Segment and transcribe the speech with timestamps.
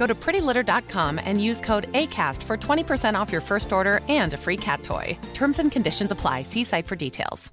[0.00, 4.38] Go to prettylitter.com and use code ACAST for 20% off your first order and a
[4.38, 5.16] free cat toy.
[5.34, 6.44] Terms and conditions apply.
[6.44, 7.52] See site for details.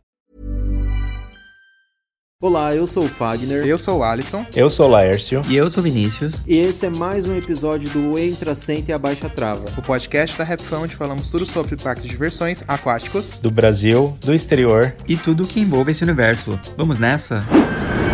[2.39, 3.65] Olá, eu sou o Fagner.
[3.65, 4.45] Eu sou o Alisson.
[4.55, 5.41] Eu sou o Laércio.
[5.49, 6.35] E eu sou o Vinícius.
[6.45, 9.65] E esse é mais um episódio do Entra, Senta e Abaixa Trava.
[9.75, 13.39] O podcast da Rapfão onde falamos tudo sobre parques de diversões aquáticos.
[13.39, 14.95] Do Brasil, do exterior.
[15.07, 16.59] E tudo que envolve esse universo.
[16.77, 17.37] Vamos nessa?
[17.39, 18.06] Atenção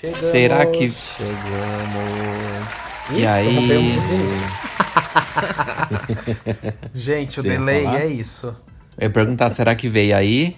[0.00, 0.30] Chegamos.
[0.30, 0.90] Será que...
[0.90, 1.40] Chegamos.
[3.18, 3.56] E aí?
[6.94, 8.54] Gente, o delay é isso.
[8.96, 10.56] Eu ia perguntar, será que veio aí?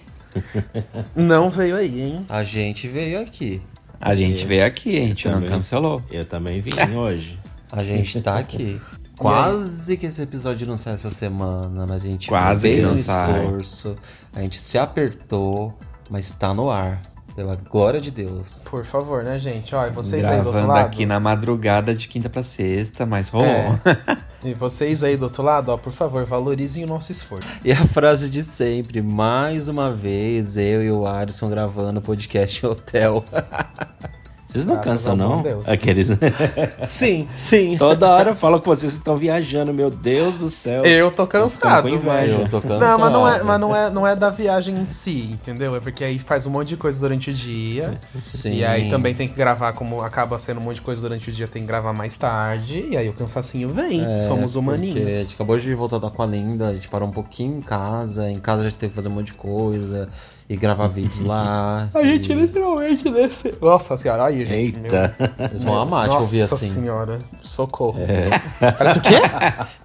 [1.15, 2.25] Não veio aí, hein?
[2.29, 3.61] A gente veio aqui.
[3.99, 6.01] A gente veio aqui, a gente não cancelou.
[6.11, 7.39] Eu também vim hoje.
[7.71, 8.79] A gente tá aqui.
[9.17, 13.41] Quase que esse episódio não sai essa semana, mas a gente Quase fez um sai.
[13.45, 13.97] esforço.
[14.33, 15.77] A gente se apertou,
[16.09, 17.01] mas tá no ar.
[17.35, 18.61] Pela glória de Deus.
[18.65, 19.73] Por favor, né, gente?
[19.73, 20.85] Ó, e vocês aí do outro Gravando lado.
[20.85, 23.47] aqui na madrugada de quinta pra sexta, mas rolou.
[23.47, 24.23] É.
[24.45, 27.47] E vocês aí do outro lado, ó, por favor, valorizem o nosso esforço.
[27.63, 32.69] E a frase de sempre, mais uma vez, eu e o Alisson gravando podcast em
[32.69, 33.23] hotel.
[34.53, 35.41] Vocês não Graças cansam, não?
[35.41, 35.67] Deus.
[35.67, 36.09] Aqueles.
[36.87, 37.75] sim, sim.
[37.75, 40.85] Toda hora falam que vocês estão viajando, meu Deus do céu.
[40.85, 42.11] Eu tô cansado, com inveja.
[42.11, 42.33] velho.
[42.41, 42.79] Eu tô cansado.
[42.79, 45.75] Não, mas não, é, mas não, é, não é da viagem em si, entendeu?
[45.75, 47.99] É porque aí faz um monte de coisa durante o dia.
[48.21, 48.57] Sim.
[48.57, 51.33] E aí também tem que gravar, como acaba sendo um monte de coisa durante o
[51.33, 52.85] dia, tem que gravar mais tarde.
[52.91, 54.05] E aí o cansacinho vem.
[54.05, 55.15] É, Somos Porque a humaninhos.
[55.15, 58.29] gente acabou de voltar da Aqualinda, a gente parou um pouquinho em casa.
[58.29, 60.09] Em casa a gente teve que fazer um monte de coisa
[60.53, 61.89] e gravar vídeos lá.
[61.93, 63.55] A gente e literalmente desceu.
[63.59, 64.77] Nossa senhora, aí, gente.
[64.77, 65.15] Eita.
[65.49, 66.67] Eles vão amar te ouvir Nossa assim.
[66.67, 67.99] senhora, socorro.
[68.01, 68.71] É.
[68.71, 69.15] Parece o quê?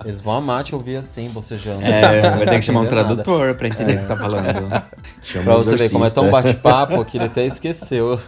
[0.05, 1.83] Eles vão amar te ouvir assim, bocejando.
[1.83, 3.23] É, vai ter que chamar um entender nada.
[3.23, 4.85] tradutor pra entender o que você tá falando.
[5.25, 8.21] Chama Pra você ver como é tão bate-papo que ele até esqueceu.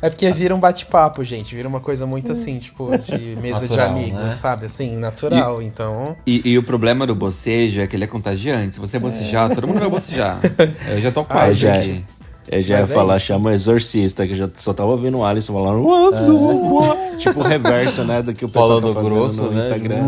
[0.00, 1.54] É porque vira um bate-papo, gente.
[1.54, 4.30] Vira uma coisa muito assim, tipo, de mesa Natural, de amigos, né?
[4.30, 4.66] sabe?
[4.66, 5.60] Assim, natural.
[5.60, 6.16] Então.
[6.26, 8.74] E, e o problema do bocejo é que ele é contagiante.
[8.74, 10.38] Se você bocejar, todo mundo vai bocejar.
[10.88, 11.80] Eu já tô quase já é.
[11.80, 12.04] aqui.
[12.50, 13.26] Eu já ia Mas é falar, isso.
[13.26, 15.84] chama o exorcista, que eu já só tava ouvindo o Alisson falando.
[15.84, 18.22] "What, what?" Tipo o reverso, né?
[18.22, 19.64] Do que o pessoal Falando tá fazendo grosso, no né?
[19.64, 19.98] Instagram.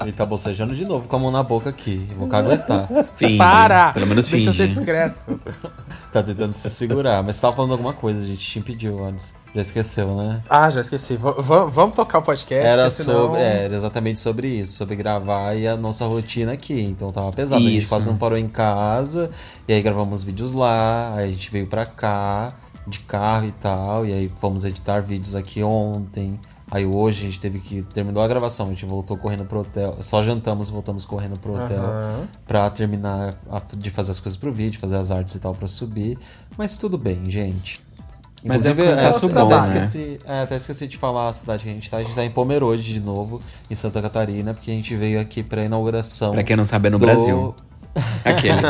[0.00, 2.08] Ele tá bocejando de novo com a mão na boca aqui.
[2.16, 2.88] Vou caguetar.
[3.16, 3.36] Finge.
[3.36, 3.92] Para!
[3.92, 4.64] Pelo menos Deixa eu finge.
[4.64, 5.40] ser discreto.
[6.12, 7.22] Tá tentando se segurar.
[7.22, 9.34] Mas você tava falando alguma coisa, a gente te impediu, Alisson.
[9.54, 10.42] Já esqueceu, né?
[10.50, 11.16] Ah, já esqueci.
[11.16, 11.32] V-
[11.70, 12.66] vamos tocar o podcast.
[12.66, 16.78] Era senão- sobre, é, era exatamente sobre isso, sobre gravar e a nossa rotina aqui.
[16.78, 17.62] Então tava pesado.
[17.62, 17.88] A gente Isso.
[17.88, 19.30] quase não parou em casa.
[19.66, 21.14] E aí gravamos vídeos lá.
[21.14, 22.52] Aí a gente veio pra cá
[22.86, 24.04] de carro e tal.
[24.04, 26.38] E aí fomos editar vídeos aqui ontem.
[26.70, 27.80] Aí hoje a gente teve que.
[27.80, 29.96] Terminou a gravação, a gente voltou correndo pro hotel.
[30.02, 32.28] Só jantamos e voltamos correndo pro hotel Aham.
[32.46, 35.66] pra terminar a- de fazer as coisas pro vídeo, fazer as artes e tal pra
[35.68, 36.18] subir.
[36.58, 37.85] Mas tudo bem, gente.
[38.44, 39.78] Mas é Inclusive, é, bom, até, né?
[39.84, 41.96] esqueci, é, até esqueci de falar a cidade que a gente tá.
[41.96, 45.42] A gente tá em Pomerode de novo, em Santa Catarina, porque a gente veio aqui
[45.42, 46.32] pra inauguração.
[46.32, 47.54] Pra quem não sabe, é no do- Brasil.
[48.24, 48.60] Aquele.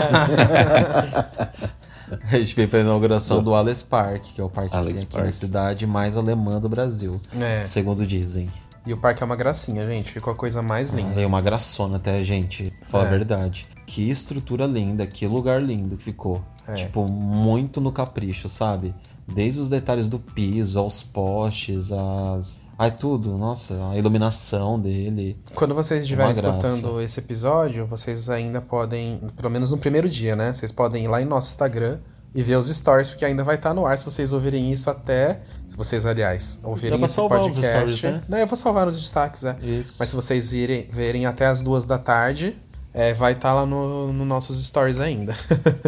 [2.33, 5.03] A gente veio pra inauguração do Alice Park, que é o parque que Alice tem
[5.05, 5.27] aqui Park.
[5.27, 7.21] na cidade mais alemã do Brasil.
[7.41, 7.63] É.
[7.63, 8.49] Segundo dizem.
[8.87, 10.13] E o parque é uma gracinha, gente.
[10.13, 11.13] Ficou a coisa mais linda.
[11.13, 12.73] Veio uma graçona até, gente.
[12.89, 13.07] Fala É.
[13.09, 13.67] a verdade.
[13.85, 16.41] Que estrutura linda, que lugar lindo que ficou.
[16.75, 18.95] Tipo, muito no capricho, sabe?
[19.27, 22.59] Desde os detalhes do piso, aos postes, as.
[22.79, 25.37] Ai, tudo, nossa, a iluminação dele.
[25.55, 30.53] Quando vocês estiverem escutando esse episódio, vocês ainda podem, pelo menos no primeiro dia, né?
[30.53, 31.99] Vocês podem ir lá em nosso Instagram
[32.35, 35.41] e ver os stories, porque ainda vai estar no ar se vocês ouvirem isso até.
[35.67, 37.67] Se vocês, aliás, ouvirem esse os podcast.
[37.67, 38.23] stories, né?
[38.29, 39.57] Não, eu vou salvar nos destaques, é.
[39.63, 39.97] Isso.
[39.99, 42.55] Mas se vocês virem, verem até as duas da tarde,
[42.93, 45.35] é, vai estar lá no, no nossos stories ainda.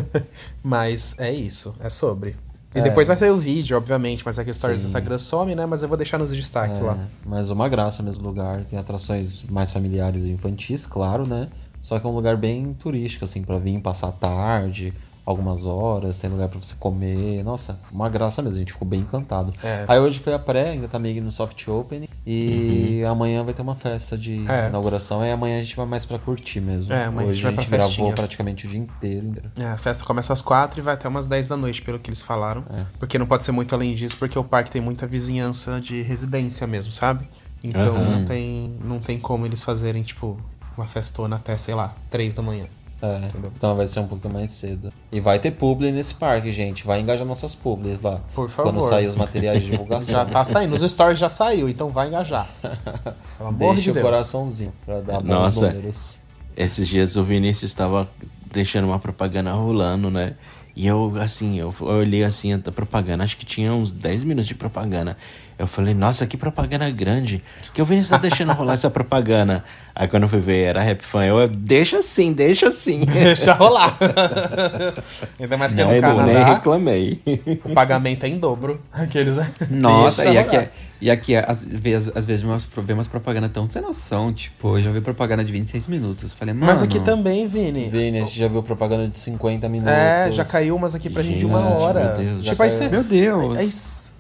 [0.65, 2.35] mas é isso, é sobre.
[2.75, 2.83] E É.
[2.83, 4.89] depois vai sair o vídeo, obviamente, mas é que stories do.
[4.89, 5.65] Instagram some, né?
[5.65, 6.99] Mas eu vou deixar nos destaques É, lá.
[7.25, 8.63] Mas uma graça mesmo lugar.
[8.65, 11.49] Tem atrações mais familiares e infantis, claro, né?
[11.81, 14.93] Só que é um lugar bem turístico, assim, pra vir passar tarde,
[15.31, 17.43] algumas horas, tem lugar pra você comer.
[17.45, 19.53] Nossa, uma graça mesmo, a gente ficou bem encantado.
[19.63, 19.85] É.
[19.87, 22.09] Aí hoje foi a pré, ainda tá meio no soft open.
[22.27, 24.51] E amanhã vai ter uma festa de Uhum.
[24.51, 24.69] É.
[24.69, 25.25] inauguração.
[25.25, 26.93] E amanhã a gente vai mais pra curtir mesmo.
[26.93, 28.13] É, amanhã a hoje gente vai pra gravou festinha.
[28.15, 29.33] praticamente o dia inteiro.
[29.59, 32.09] É, a festa começa às quatro e vai até umas 10 da noite, pelo que
[32.09, 32.65] eles falaram.
[32.71, 32.85] É.
[32.99, 36.67] Porque não pode ser muito além disso, porque o parque tem muita vizinhança de residência
[36.67, 37.27] mesmo, sabe?
[37.63, 38.11] Então Aham.
[38.19, 40.39] não, tem, não tem como eles fazerem, tipo,
[40.77, 42.65] uma festona até, sei lá, 3 da manhã.
[43.01, 43.21] É,
[43.57, 44.93] então vai ser um pouquinho mais cedo.
[45.13, 46.85] E vai ter publi nesse parque, gente.
[46.85, 48.21] Vai engajar nossas publis lá.
[48.35, 48.73] Por favor.
[48.73, 50.15] Quando sair os materiais de divulgação.
[50.15, 52.49] Já tá saindo, os stories já saiu, então vai engajar.
[53.39, 54.05] Pelo amor Deixa de o Deus.
[54.05, 56.19] coraçãozinho pra dar bons Nossa, números.
[56.57, 58.09] esses dias o Vinícius estava
[58.53, 60.35] deixando uma propaganda rolando, né?
[60.79, 64.47] E eu, assim, eu eu olhei assim a propaganda, acho que tinha uns 10 minutos
[64.47, 65.17] de propaganda.
[65.59, 67.43] Eu falei, nossa, que propaganda grande.
[67.75, 69.65] Que o Vinícius tá deixando rolar essa propaganda.
[69.93, 71.25] Aí quando eu fui ver, era Rap Fan.
[71.25, 73.01] Eu, deixa assim, deixa assim.
[73.13, 73.99] Deixa rolar.
[75.41, 77.21] Ainda mais que é Não, no eu nem Canadá, reclamei.
[77.65, 78.81] o pagamento é em dobro.
[78.93, 79.51] Aqueles, né?
[79.71, 80.71] Nossa, Deixa e aqui, é-
[81.01, 84.33] e aqui às vezes, às vezes umas, vê umas propagandas tão sem noção.
[84.33, 86.33] Tipo, eu já vi propaganda de 26 minutos.
[86.35, 86.67] Falei, mano.
[86.67, 87.89] Mas aqui também, Vini.
[87.89, 89.93] Vini, a gente já viu propaganda de 50 minutos.
[89.93, 92.17] É, já caiu umas aqui pra gente de uma hora.
[92.17, 92.89] meu Deus, tipo, aí você.
[92.89, 93.57] Meu Deus.
[93.57, 93.69] Aí,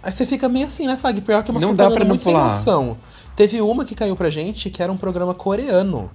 [0.02, 1.20] aí você fica meio assim, né, Fag?
[1.20, 2.44] Pior que uma Não dá pra não muito sem pular.
[2.46, 2.96] noção.
[3.36, 6.10] Teve uma que caiu pra gente que era um programa coreano.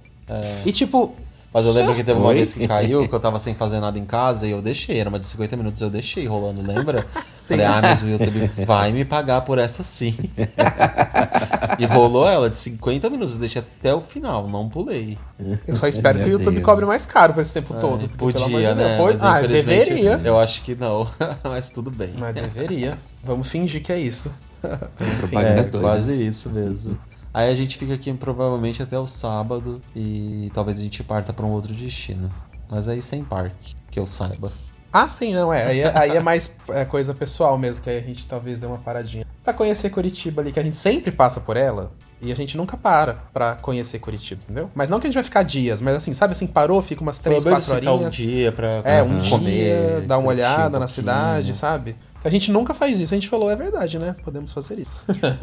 [0.64, 1.14] E tipo.
[1.54, 2.34] Mas eu lembro que teve uma Oi?
[2.34, 4.98] vez que caiu, que eu tava sem fazer nada em casa e eu deixei.
[4.98, 7.06] Era uma de 50 minutos, eu deixei rolando, lembra?
[7.32, 7.56] Sim.
[7.56, 10.16] Falei, ah, mas o YouTube vai me pagar por essa sim.
[11.78, 15.16] e rolou ela de 50 minutos, eu deixei até o final, não pulei.
[15.64, 16.66] Eu só espero que o YouTube Deus.
[16.66, 18.08] cobre mais caro por esse tempo todo.
[18.08, 18.96] porque, pelo amor Podia, de Deus, né?
[18.98, 20.20] pois- Mas, ah, deveria.
[20.24, 21.08] Eu acho que não,
[21.44, 22.14] mas tudo bem.
[22.18, 22.98] Mas deveria.
[23.22, 24.28] Vamos fingir que é isso.
[24.64, 26.98] É, quase isso mesmo.
[27.34, 31.44] Aí a gente fica aqui provavelmente até o sábado e talvez a gente parta pra
[31.44, 32.30] um outro destino.
[32.70, 34.52] Mas aí sem parque, que eu saiba.
[34.92, 35.64] Ah, sim, não, é.
[35.66, 38.66] Aí, é- aí é mais é, coisa pessoal mesmo, que aí a gente talvez dê
[38.66, 39.26] uma paradinha.
[39.42, 41.90] Pra conhecer Curitiba ali, que a gente sempre passa por ela.
[42.22, 44.70] E a gente nunca para pra conhecer Curitiba, entendeu?
[44.72, 47.18] Mas não que a gente vai ficar dias, mas assim, sabe assim, parou, fica umas
[47.18, 48.14] três, Pelo menos quatro ficar um horinhas.
[48.14, 51.96] dia pra É, um comer, dia, dar uma curtir um olhada na cidade, sabe?
[52.24, 54.14] A gente nunca faz isso, a gente falou, é verdade, né?
[54.24, 54.92] Podemos fazer isso.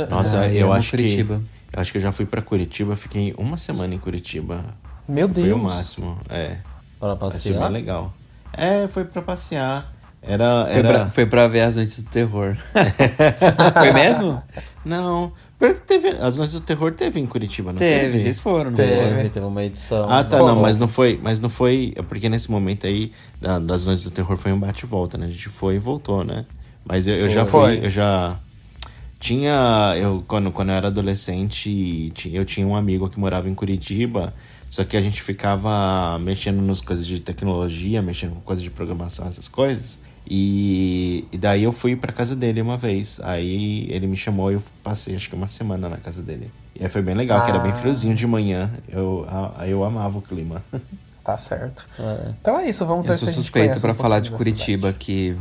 [0.10, 1.40] Nossa, Ai, eu amo acho Curitiba.
[1.40, 1.61] que.
[1.74, 4.64] Eu acho que eu já fui pra Curitiba, fiquei uma semana em Curitiba.
[5.08, 5.48] Meu Deus.
[5.48, 6.58] Foi o máximo, é.
[7.00, 7.62] Para Achei passear.
[7.64, 8.14] bem legal.
[8.54, 9.92] É, foi pra passear.
[10.22, 10.66] Era.
[10.70, 10.90] Foi, era...
[10.94, 12.56] pra, foi pra ver as noites do terror.
[13.74, 14.42] foi mesmo?
[14.86, 15.32] Não.
[15.58, 16.10] Pior que teve.
[16.10, 18.00] As Noites do Terror teve em Curitiba, não teve?
[18.14, 19.30] Teve, vocês foram, não Teve, foram?
[19.30, 20.12] teve uma edição.
[20.12, 23.60] Ah, tá, não, mas não foi, mas não foi, é porque nesse momento aí da-
[23.60, 25.28] das Noites do Terror foi um bate e volta, né?
[25.28, 26.48] A gente foi e voltou, né?
[26.84, 27.78] Mas eu, eu já Foi.
[27.78, 28.40] fui, eu já
[29.22, 34.34] tinha, eu quando, quando eu era adolescente, eu tinha um amigo que morava em Curitiba,
[34.70, 39.28] só que a gente ficava mexendo nas coisas de tecnologia, mexendo com coisas de programação,
[39.28, 40.00] essas coisas.
[40.30, 43.20] E, e daí eu fui pra casa dele uma vez.
[43.24, 46.50] Aí ele me chamou e eu passei acho que uma semana na casa dele.
[46.76, 47.76] E aí foi bem legal, que era bem Ah.
[47.76, 48.72] friozinho de manhã.
[48.88, 50.64] Eu, a- eu amava o clima.
[51.24, 51.88] Tá certo.
[52.00, 52.32] É.
[52.42, 55.06] Então é isso, vamos ver Eu sou suspeito pra um falar de Curitiba, cidade.
[55.06, 55.36] que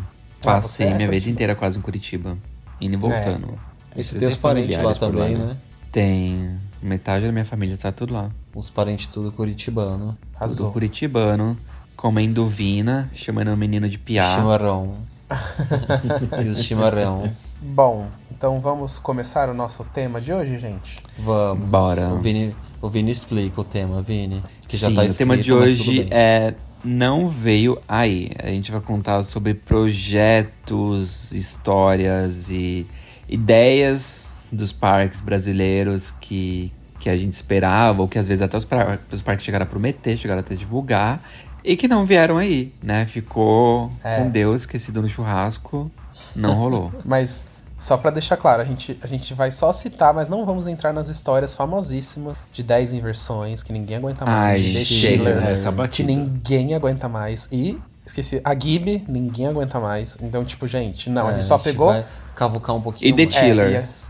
[0.44, 2.37] Ah, passei é minha vida inteira quase em Curitiba.
[2.78, 3.58] Indo e voltando.
[3.97, 5.44] E você tem os parentes lá por lá, também, né?
[5.47, 5.56] né?
[5.90, 8.30] Tem metade da minha família, tá tudo lá.
[8.54, 10.16] Os parentes tudo curitibano.
[10.16, 10.73] Tudo Arrasou.
[10.73, 11.56] curitibano,
[11.97, 14.37] comendo vina, chamando o menino de piá.
[14.37, 14.97] Chimarrão.
[16.44, 17.30] e os chimarrão.
[17.61, 20.97] Bom, então vamos começar o nosso tema de hoje, gente?
[21.18, 21.68] Vamos.
[21.68, 22.09] Bora.
[22.09, 24.40] O Vini, o Vini explica o tema, Vini.
[24.66, 28.30] Que já Sim, tá o escrito, tema de tudo hoje é Não Veio Aí.
[28.42, 32.87] A gente vai contar sobre projetos, histórias e
[33.30, 38.64] ideias dos parques brasileiros que, que a gente esperava, ou que às vezes até os,
[38.64, 41.22] par- os parques chegaram a prometer, chegaram até a divulgar,
[41.64, 43.06] e que não vieram aí, né?
[43.06, 44.16] Ficou É.
[44.18, 45.90] com Deus esquecido no churrasco,
[46.34, 46.92] não rolou.
[47.04, 47.44] Mas
[47.78, 50.92] só pra deixar claro, a gente, a gente vai só citar, mas não vamos entrar
[50.92, 55.62] nas histórias famosíssimas de 10 inversões que ninguém aguenta mais, Ai, de Schiller, né?
[55.64, 57.49] Tá que ninguém aguenta mais.
[57.50, 57.78] E
[58.11, 58.40] Esqueci.
[58.45, 60.19] A Gibi, ninguém aguenta mais.
[60.21, 61.87] Então, tipo, gente, não, a É, gente só pegou.
[61.88, 63.09] vai cavucar um pouquinho.
[63.19, 63.31] E The.
[63.33, 63.76] Chiller.
[63.76, 64.00] É,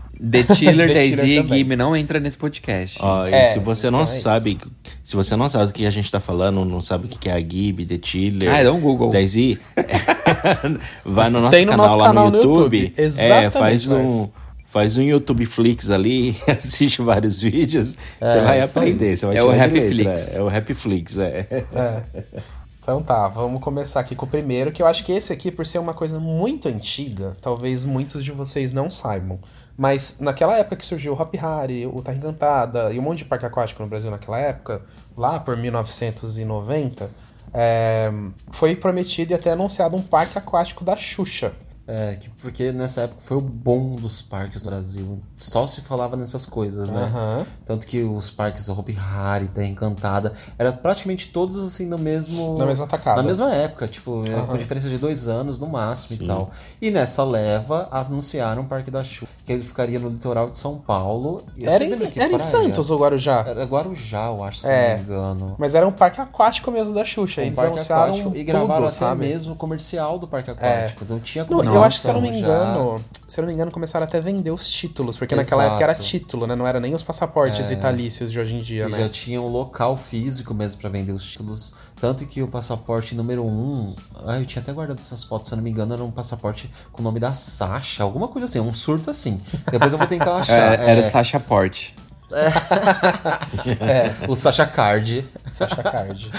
[0.43, 1.47] The Chiller, Daisy e.
[1.57, 2.97] Gibi não entra nesse podcast.
[3.01, 4.23] Ó, e É, se você não então é isso.
[4.23, 4.59] sabe,
[5.03, 7.33] se você não sabe do que a gente tá falando, não sabe o que é
[7.33, 9.09] a Gib, The Chiller, Ah, dá um Google.
[9.11, 9.59] Daisy,
[11.05, 12.77] vai no nosso Tem no canal nosso lá canal no no YouTube.
[12.77, 12.93] YouTube.
[12.97, 14.29] É, Exatamente, faz um Lars.
[14.67, 19.49] faz um YouTube Flix ali, assiste vários vídeos, você vai aprender, você vai É o
[19.51, 20.35] Happy Flix.
[20.35, 21.47] É o Happy Flix, é.
[21.51, 22.03] É.
[22.81, 25.67] Então tá, vamos começar aqui com o primeiro, que eu acho que esse aqui, por
[25.67, 29.39] ser uma coisa muito antiga, talvez muitos de vocês não saibam.
[29.77, 33.25] Mas naquela época que surgiu o Hop Hari, o Terra Encantada e um monte de
[33.25, 34.81] parque aquático no Brasil naquela época,
[35.15, 37.11] lá por 1990,
[37.53, 38.11] é,
[38.49, 41.53] foi prometido e até anunciado um parque aquático da Xuxa.
[41.93, 45.19] É, que- porque nessa época foi o bom dos parques do Brasil.
[45.35, 47.01] Só se falava nessas coisas, né?
[47.03, 47.45] Aham.
[47.65, 52.57] Tanto que os parques Hopi Hari, Terra Encantada, era praticamente todos assim no mesmo.
[52.57, 53.21] Na mesma tacada.
[53.21, 54.45] Na mesma época, tipo, é, Aham.
[54.47, 56.23] com diferença de dois anos no máximo Sim.
[56.23, 56.49] e tal.
[56.81, 60.77] E nessa leva, anunciaram o Parque da Xuxa, que ele ficaria no litoral de São
[60.77, 61.43] Paulo.
[61.57, 62.39] E Era em, era em?
[62.39, 63.43] Santos ou Guarujá?
[63.45, 64.91] Era Guarujá, eu acho, se É.
[64.91, 65.55] não me engano.
[65.57, 67.41] Mas era um parque aquático mesmo da Xuxa.
[67.41, 69.27] Um Eles parque anunciaram aquático e gravaram tudo, até sabe?
[69.27, 71.03] mesmo o comercial do parque aquático.
[71.03, 72.37] Então tinha Não, eu acho que se eu não me já.
[72.37, 75.83] engano, se eu não me engano, começaram até a vender os títulos, porque naquela época
[75.83, 76.05] era Exato.
[76.07, 76.55] título, né?
[76.55, 78.97] Não era nem os passaportes vitalícios de hoje em dia, E né?
[78.99, 81.73] já tinha um local físico mesmo pra vender os títulos.
[81.99, 83.95] Tanto que o passaporte número um.
[84.25, 86.69] Ah, eu tinha até guardado essas fotos, se eu não me engano, era um passaporte
[86.91, 89.39] com o nome da Sasha, alguma coisa assim, um surto assim.
[89.71, 90.79] Depois eu vou tentar achar.
[90.79, 91.93] É, era É, Sasha Porte.
[94.27, 95.25] o Sasha Card.
[95.51, 96.31] Sasha Card.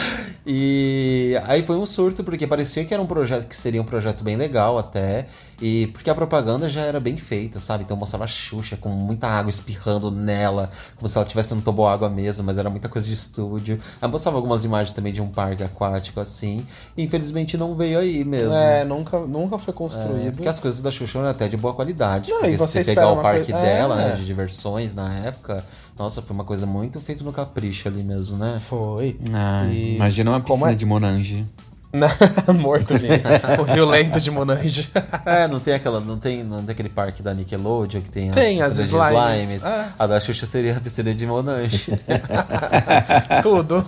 [0.47, 4.25] E aí foi um surto, porque parecia que era um projeto que seria um projeto
[4.25, 5.27] bem legal até.
[5.61, 7.85] E porque a propaganda já era bem feita, sabe?
[7.85, 12.11] Então mostrava a Xuxa com muita água espirrando nela, como se ela estivesse no toboágua
[12.11, 13.79] mesmo, mas era muita coisa de estúdio.
[14.01, 16.67] Aí mostrava algumas imagens também de um parque aquático assim.
[16.97, 18.53] E infelizmente não veio aí mesmo.
[18.53, 20.29] É, nunca, nunca foi construído.
[20.29, 22.29] É, porque as coisas da Xuxa eram até de boa qualidade.
[22.31, 24.09] Não, porque você se pegar o parque coisa- dela, é.
[24.09, 25.65] né, de diversões na época,
[25.99, 28.61] nossa, foi uma coisa muito feita no capricho ali mesmo, né?
[28.69, 29.19] Foi.
[29.33, 30.75] Ah, E Imagina uma como piscina é?
[30.75, 31.47] de Monange.
[32.59, 33.23] Morto, gente.
[33.61, 34.91] o Rio Lento de Monange.
[35.27, 38.63] É, não tem aquela, não tem, não tem aquele parque da Nickelodeon que tem, Tem,
[38.63, 39.09] as de slimes.
[39.11, 39.65] slimes.
[39.67, 39.89] É.
[39.99, 41.93] A da Xuxa seria a piscina de Monange.
[43.43, 43.87] Tudo.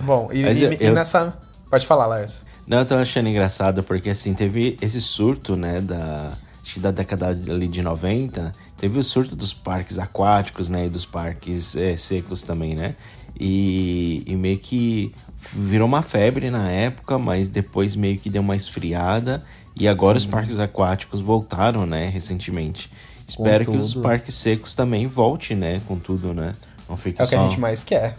[0.00, 1.34] Bom, e, Mas e- eu- e eu- nessa.
[1.70, 2.42] Pode falar, Lars.
[2.66, 6.32] Não, eu tô achando engraçado porque assim, teve esse surto, né, da
[6.64, 8.52] acho que da década ali de 90,
[8.82, 12.96] teve o surto dos parques aquáticos, né, e dos parques eh, secos também, né?
[13.38, 15.14] E, e meio que
[15.52, 19.44] virou uma febre na época, mas depois meio que deu uma esfriada
[19.76, 22.90] e agora os parques aquáticos voltaram, né, recentemente.
[23.26, 26.50] Espero que os parques secos também voltem, né, com tudo, né?
[26.96, 28.16] Não É o que só a gente mais quer.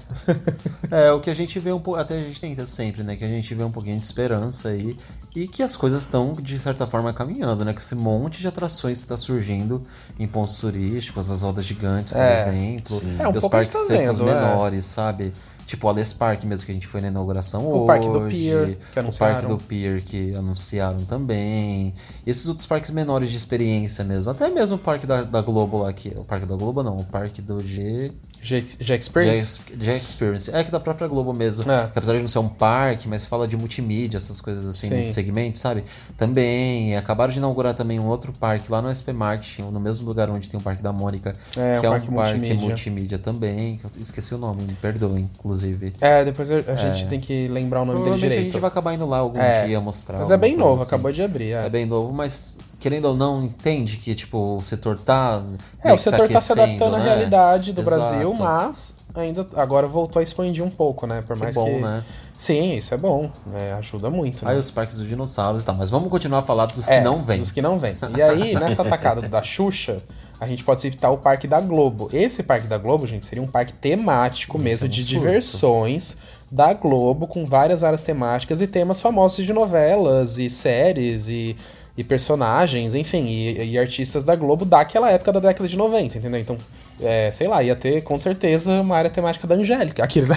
[0.91, 3.23] é, o que a gente vê um pouco, até a gente tenta sempre, né, que
[3.23, 4.95] a gente vê um pouquinho de esperança aí
[5.35, 8.99] e que as coisas estão de certa forma caminhando, né, que esse monte de atrações
[8.99, 9.83] que está surgindo
[10.19, 13.85] em pontos turísticos, as rodas gigantes, por É, exemplo, É, um e os parques tá
[13.85, 14.33] secos vendo, é.
[14.35, 15.33] menores, sabe?
[15.65, 17.87] Tipo o Ales Park mesmo, que a gente foi na inauguração O hoje.
[17.87, 19.33] Parque do Pier, que O anunciaram.
[19.33, 21.93] Parque do Pier, que anunciaram também.
[22.25, 24.31] E esses outros parques menores de experiência mesmo.
[24.31, 26.09] Até mesmo o Parque da, da Globo lá, que...
[26.09, 28.11] O Parque da Globo não, o Parque do G...
[28.43, 29.61] G, G Experience?
[29.79, 30.53] G, G Experience.
[30.53, 31.63] É que da própria Globo mesmo.
[31.71, 31.83] É.
[31.87, 34.95] Que apesar de não ser um parque, mas fala de multimídia, essas coisas assim, Sim.
[34.95, 35.85] nesse segmento, sabe?
[36.17, 36.97] Também.
[36.97, 40.49] Acabaram de inaugurar também um outro parque lá no SP Marketing, no mesmo lugar onde
[40.49, 41.33] tem o Parque da Mônica.
[41.55, 42.67] É, que um é um parque parque multimídia.
[42.67, 43.17] multimídia.
[43.17, 43.79] também.
[43.97, 45.52] esqueci o nome, me perdoem, inclusive.
[46.01, 48.53] É, depois a, a gente tem que lembrar o nome dele Provavelmente a direito.
[48.53, 49.65] gente vai acabar indo lá algum É.
[49.65, 50.19] dia mostrar.
[50.19, 50.87] Mas é bem novo, assim.
[50.95, 51.51] acabou de abrir.
[51.53, 55.41] É, É bem novo, mas querendo ou não, entende que tipo, o setor tá.
[55.83, 57.05] É, o que setor tá se adaptando à né?
[57.05, 57.97] realidade do Exato.
[57.97, 61.21] Brasil, mas ainda agora voltou a expandir um pouco, né?
[61.25, 61.79] Por Que mais bom, que.
[61.79, 62.03] né?
[62.37, 63.29] Sim, isso é bom.
[63.45, 63.73] né?
[63.79, 64.45] ajuda muito.
[64.45, 64.59] Aí né?
[64.59, 65.75] os parques dos dinossauros e tal.
[65.75, 67.39] Mas vamos continuar a falar dos É, que não vêm.
[67.39, 67.95] Dos que não vêm.
[68.17, 69.97] E aí, nessa atacada da Xuxa,
[70.39, 72.09] a gente pode citar o Parque da Globo.
[72.11, 75.19] Esse Parque da Globo, gente, seria um parque temático Isso mesmo, é um de surto.
[75.19, 76.17] diversões
[76.51, 81.55] da Globo, com várias áreas temáticas e temas famosos de novelas e séries e,
[81.97, 86.39] e personagens, enfim, e, e artistas da Globo daquela época da década de 90, entendeu?
[86.39, 86.57] Então,
[87.01, 90.03] é, sei lá, ia ter com certeza uma área temática da Angélica.
[90.03, 90.29] Aqueles.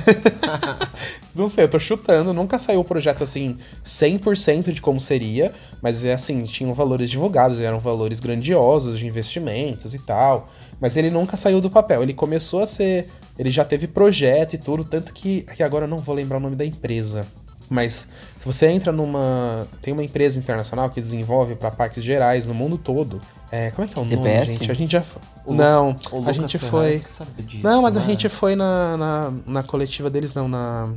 [1.35, 6.03] Não sei, eu tô chutando, nunca saiu o projeto assim 100% de como seria, mas
[6.05, 10.49] é assim, tinham valores divulgados, eram valores grandiosos de investimentos e tal,
[10.81, 12.03] mas ele nunca saiu do papel.
[12.03, 13.09] Ele começou a ser,
[13.39, 16.41] ele já teve projeto e tudo, tanto que, que agora eu não vou lembrar o
[16.41, 17.27] nome da empresa.
[17.69, 18.07] Mas
[18.47, 19.67] você entra numa.
[19.83, 23.21] Tem uma empresa internacional que desenvolve para parques gerais no mundo todo.
[23.51, 24.71] É, como é que é o nome, gente?
[24.71, 25.03] A gente já.
[25.45, 27.01] O não, o a gente foi.
[27.01, 28.07] que sabe disso, não, mas a né?
[28.07, 30.91] gente foi na, na, na coletiva deles, não, na.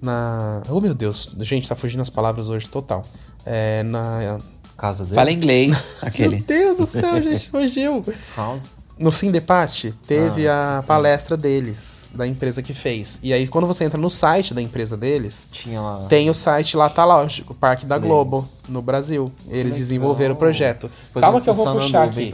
[0.00, 0.62] na.
[0.70, 3.04] Oh meu Deus, gente, tá fugindo as palavras hoje total.
[3.44, 4.38] É na.
[4.74, 5.16] Casa deles.
[5.16, 6.36] Fala inglês, aquele.
[6.36, 8.02] Meu Deus do céu, gente, fugiu.
[8.34, 8.77] House.
[8.98, 13.20] No Sindepate, teve Ah, a palestra deles, da empresa que fez.
[13.22, 16.06] E aí, quando você entra no site da empresa deles, Tinha lá.
[16.08, 18.08] tem o site lá, tá lá, o Parque da Deles.
[18.10, 19.30] Globo, no Brasil.
[19.46, 19.78] Eles legal.
[19.78, 20.90] desenvolveram o projeto.
[21.06, 22.32] Depois Calma que eu vou puxar aqui.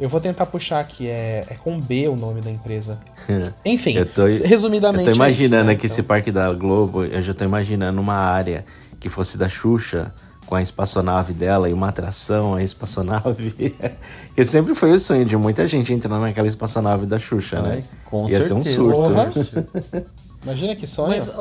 [0.00, 2.98] Eu vou tentar puxar aqui, é, é com B o nome da empresa.
[3.64, 5.08] Enfim, Eu tô, resumidamente.
[5.08, 5.94] eu tô é isso, imaginando né, aqui então.
[5.94, 8.64] esse parque da Globo, eu já tô imaginando uma área
[8.98, 10.12] que fosse da Xuxa,
[10.46, 13.74] com a espaçonave dela e uma atração, a espaçonave.
[14.34, 17.82] que sempre foi o sonho de muita gente entrar naquela espaçonave da Xuxa, né?
[18.04, 18.76] Com Ia ser um certeza.
[18.76, 18.96] surto.
[18.96, 20.06] Porra.
[20.44, 21.08] Imagina que sonho.
[21.08, 21.32] Mas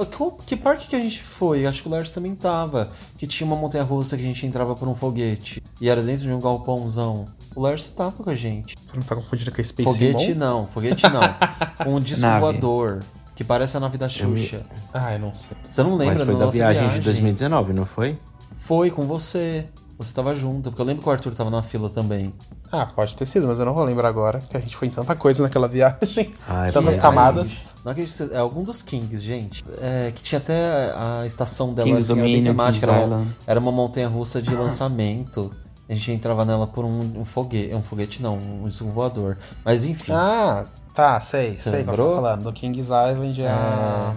[0.47, 1.67] que parque que a gente foi?
[1.67, 2.89] Acho que o Lars também tava.
[3.15, 5.61] Que tinha uma montanha russa que a gente entrava por um foguete.
[5.79, 7.25] E era dentro de um galpãozão.
[7.55, 8.75] O Lars tava com a gente.
[8.75, 10.35] Você não tá confundindo com a Space foguete Moon?
[10.35, 11.21] não, foguete não.
[11.85, 12.39] um disco Nave.
[12.41, 13.03] voador.
[13.35, 14.61] Que parece a nave da Xuxa.
[14.93, 15.57] Ah, eu não sei.
[15.69, 18.17] Você não lembra Mas foi da da nossa viagem, de 2019, não foi?
[18.65, 19.65] Foi com você.
[19.97, 20.69] Você tava junto.
[20.69, 22.33] Porque eu lembro que o Arthur tava na fila também.
[22.71, 24.91] Ah, pode ter sido, mas eu não vou lembrar agora, que a gente foi em
[24.91, 26.33] tanta coisa naquela viagem.
[26.47, 27.73] Ai, tantas camadas.
[27.85, 29.63] Não acredito, que- é algum dos Kings, gente.
[29.79, 32.87] É, que tinha até a estação dela Kings assim, era bem temática.
[32.91, 35.51] Era uma, era uma montanha russa de lançamento.
[35.87, 37.73] A gente entrava nela por um, um foguete.
[37.73, 39.37] Um foguete não, um disco voador.
[39.63, 40.11] Mas enfim.
[40.11, 42.09] Ah, tá, sei, Você sei o que você lembrou?
[42.09, 42.43] tá falando.
[42.43, 43.47] Do Kings Island é.
[43.47, 44.13] Ah.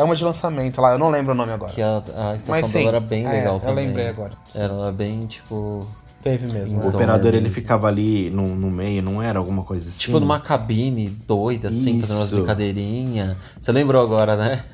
[0.00, 1.70] É uma de lançamento lá, eu não lembro o nome agora.
[1.70, 3.86] Que a, a estação Mas sim, dela era bem é, legal eu também.
[3.86, 4.32] lembrei agora.
[4.54, 5.86] Era bem, tipo.
[6.22, 6.80] Teve mesmo.
[6.80, 6.88] O é.
[6.88, 9.98] operador ele ficava ali no, no meio, não era alguma coisa assim?
[9.98, 12.36] Tipo numa cabine doida, assim, fazendo umas Isso.
[12.36, 13.36] brincadeirinhas.
[13.60, 14.64] Você lembrou agora, né?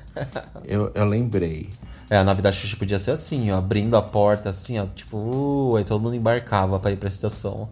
[0.64, 1.71] Eu, eu lembrei.
[2.08, 5.16] É, a nave da Xuxa podia ser assim, ó, abrindo a porta, assim, ó, tipo,
[5.16, 7.68] uh, aí todo mundo embarcava pra ir pra estação.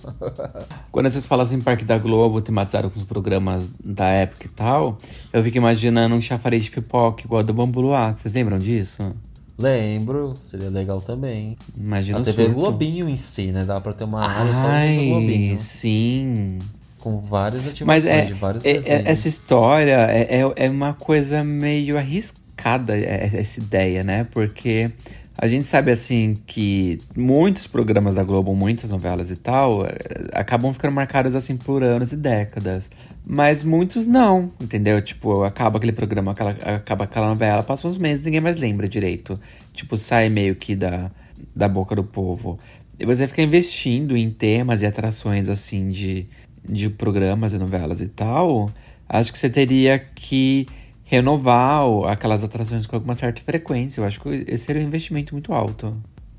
[0.91, 4.99] Quando vocês falam assim, Parque da Globo, tematizado com os programas da época e tal,
[5.33, 8.17] eu fico imaginando um chafariz de pipoca igual a do Bambu Luar.
[8.19, 9.13] Vocês lembram disso?
[9.57, 11.57] Lembro, seria legal também.
[11.77, 12.59] Imagina a TV surto.
[12.59, 13.65] Globinho em si, né?
[13.65, 15.57] Dá pra ter uma área só do Globinho.
[15.61, 16.59] sim.
[16.99, 19.07] Com várias ativações Mas é, de vários é- é- desenhos.
[19.07, 24.25] essa história é, é, é uma coisa meio arriscada, é- essa ideia, né?
[24.31, 24.91] Porque
[25.37, 29.91] a gente sabe, assim, que muitos programas da Globo, muitas novelas e tal, eh,
[30.33, 32.89] acabam ficando marcados, assim, por anos e décadas.
[33.27, 35.03] Mas muitos não, entendeu?
[35.03, 39.39] Tipo, acaba aquele programa, aquela, acaba aquela novela, passa uns meses, ninguém mais lembra direito.
[39.73, 41.11] Tipo, sai meio que da,
[41.55, 42.59] da boca do povo.
[42.99, 46.29] E você fica investindo em temas e atrações, assim, de,
[46.69, 48.71] de programas e novelas e tal,
[49.09, 50.67] acho que você teria que
[51.05, 54.01] renovar aquelas atrações com alguma certa frequência.
[54.01, 55.95] Eu acho que esse seria um investimento muito alto.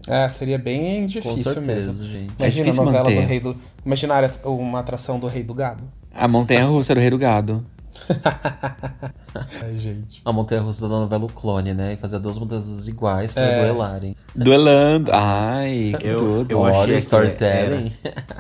[0.08, 2.08] É, seria bem difícil Com certeza, mesmo.
[2.08, 2.32] gente.
[2.38, 3.22] É Imagina a difícil novela manter.
[3.22, 3.58] do Rei do.
[3.86, 5.84] Imagina a uma atração do Rei do Gado.
[6.14, 7.64] A Montanha Russa do Rei do Gado.
[9.64, 10.22] Ai, gente.
[10.24, 11.94] A montanha russa da novela O Clone, né?
[11.94, 13.62] E fazer duas montanhas russas iguais pra É.
[13.64, 14.16] duelarem.
[14.36, 15.12] Duelando.
[15.14, 16.52] Ai, que Eu- tudo.
[16.52, 17.92] eu achei Olha, storytelling.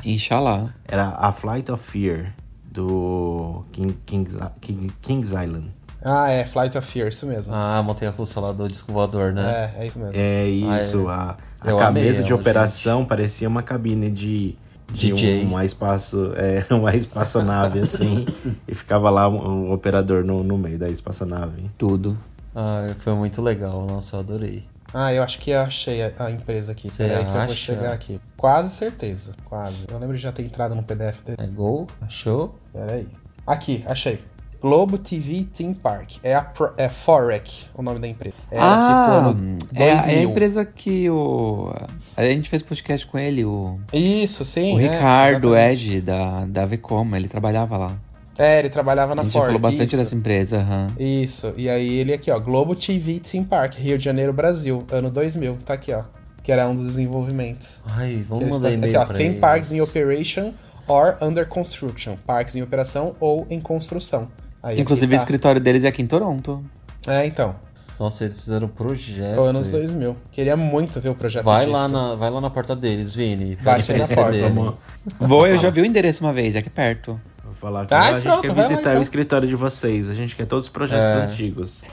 [0.03, 0.73] Inxalá.
[0.87, 2.33] Era a Flight of Fear
[2.71, 5.67] do King, King's, King- King's Island.
[6.07, 7.51] Ah, é, Flight of Fear, isso mesmo.
[7.51, 9.71] Ah, a montanha russa lá do disco voador, né?
[9.75, 10.13] É, é isso mesmo.
[10.15, 14.55] É isso, Ah, a, a Eu cabeça amei de operação parecia uma cabine de,
[14.91, 15.43] de DJ.
[15.43, 18.25] Um, uma espaço, é, uma espaçonave assim,
[18.67, 21.71] e ficava lá um, um operador no, no meio da espaçonave.
[21.75, 22.15] Tudo.
[22.55, 23.83] Ah, foi muito legal.
[23.87, 24.63] Nossa, eu adorei.
[24.93, 26.87] Ah, eu acho que eu achei a, a empresa aqui.
[26.87, 27.53] Cê Peraí que eu vou acha?
[27.55, 28.21] chegar aqui.
[28.37, 29.87] Quase certeza, quase.
[29.91, 31.37] Eu lembro de já ter entrado no PDF dele.
[31.39, 31.87] É gol?
[31.99, 32.55] Achou?
[32.71, 33.07] Peraí.
[33.45, 34.23] Aqui, achei.
[34.65, 36.13] Globo TV Theme Park.
[36.23, 38.33] É a Pro- é Forec, o nome da empresa.
[38.47, 40.29] Aqui pro ah, ano é, a- é a 2000.
[40.31, 41.71] empresa que o...
[42.17, 43.79] A gente fez podcast com ele, o...
[43.93, 44.75] Isso, sim.
[44.75, 45.91] o é, Ricardo exatamente.
[45.97, 47.95] Ed, da, da Vcoma, ele trabalhava lá.
[48.39, 49.45] É, ele trabalhava na a gente Ford.
[49.45, 49.97] falou bastante isso.
[49.97, 50.87] dessa empresa, aham.
[50.97, 55.11] Isso, e aí ele aqui, ó, Globo TV Theme Park, Rio de Janeiro, Brasil, ano
[55.11, 56.01] 2000, tá aqui, ó,
[56.41, 57.81] que era um dos desenvolvimentos.
[57.85, 59.41] Ai, vamos Eles- mandar aqui, e-mail ó, pra Theme eles.
[59.41, 60.53] Parks in Operation
[60.87, 64.27] or Under Construction, parques em operação ou em construção.
[64.65, 65.21] Aí Inclusive, o tá.
[65.23, 66.59] escritório deles é aqui em Toronto.
[67.07, 67.55] É, então,
[67.99, 69.39] Nossa, eles fizeram um projeto.
[69.41, 70.17] anos 2000.
[70.31, 71.71] Queria muito ver o projeto Vai disso.
[71.77, 73.55] lá, na, vai lá na porta deles, Vini.
[73.61, 74.49] Bate na porta, dele.
[74.49, 74.73] Vamos,
[75.19, 77.21] Vou, eu já vi o endereço uma vez, é aqui perto.
[77.43, 78.99] vou falar que Ai, a gente pronto, quer vai lá, visitar então.
[78.99, 80.09] o escritório de vocês.
[80.09, 81.25] A gente quer todos os projetos É.
[81.31, 81.83] antigos.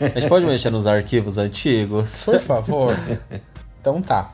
[0.00, 2.24] A gente pode mexer nos arquivos antigos.
[2.24, 2.96] Por favor.
[3.78, 4.30] então tá.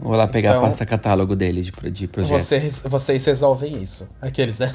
[0.00, 2.30] Vou lá pegar Então- a pasta catálogo deles de, de projeto.
[2.40, 4.08] Vocês, vocês resolvem isso.
[4.22, 4.72] Aqueles, né?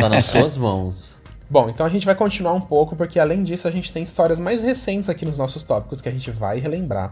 [0.00, 1.21] tá nas suas mãos.
[1.52, 4.40] Bom, então a gente vai continuar um pouco, porque além disso a gente tem histórias
[4.40, 7.10] mais recentes aqui nos nossos tópicos que a gente vai relembrar.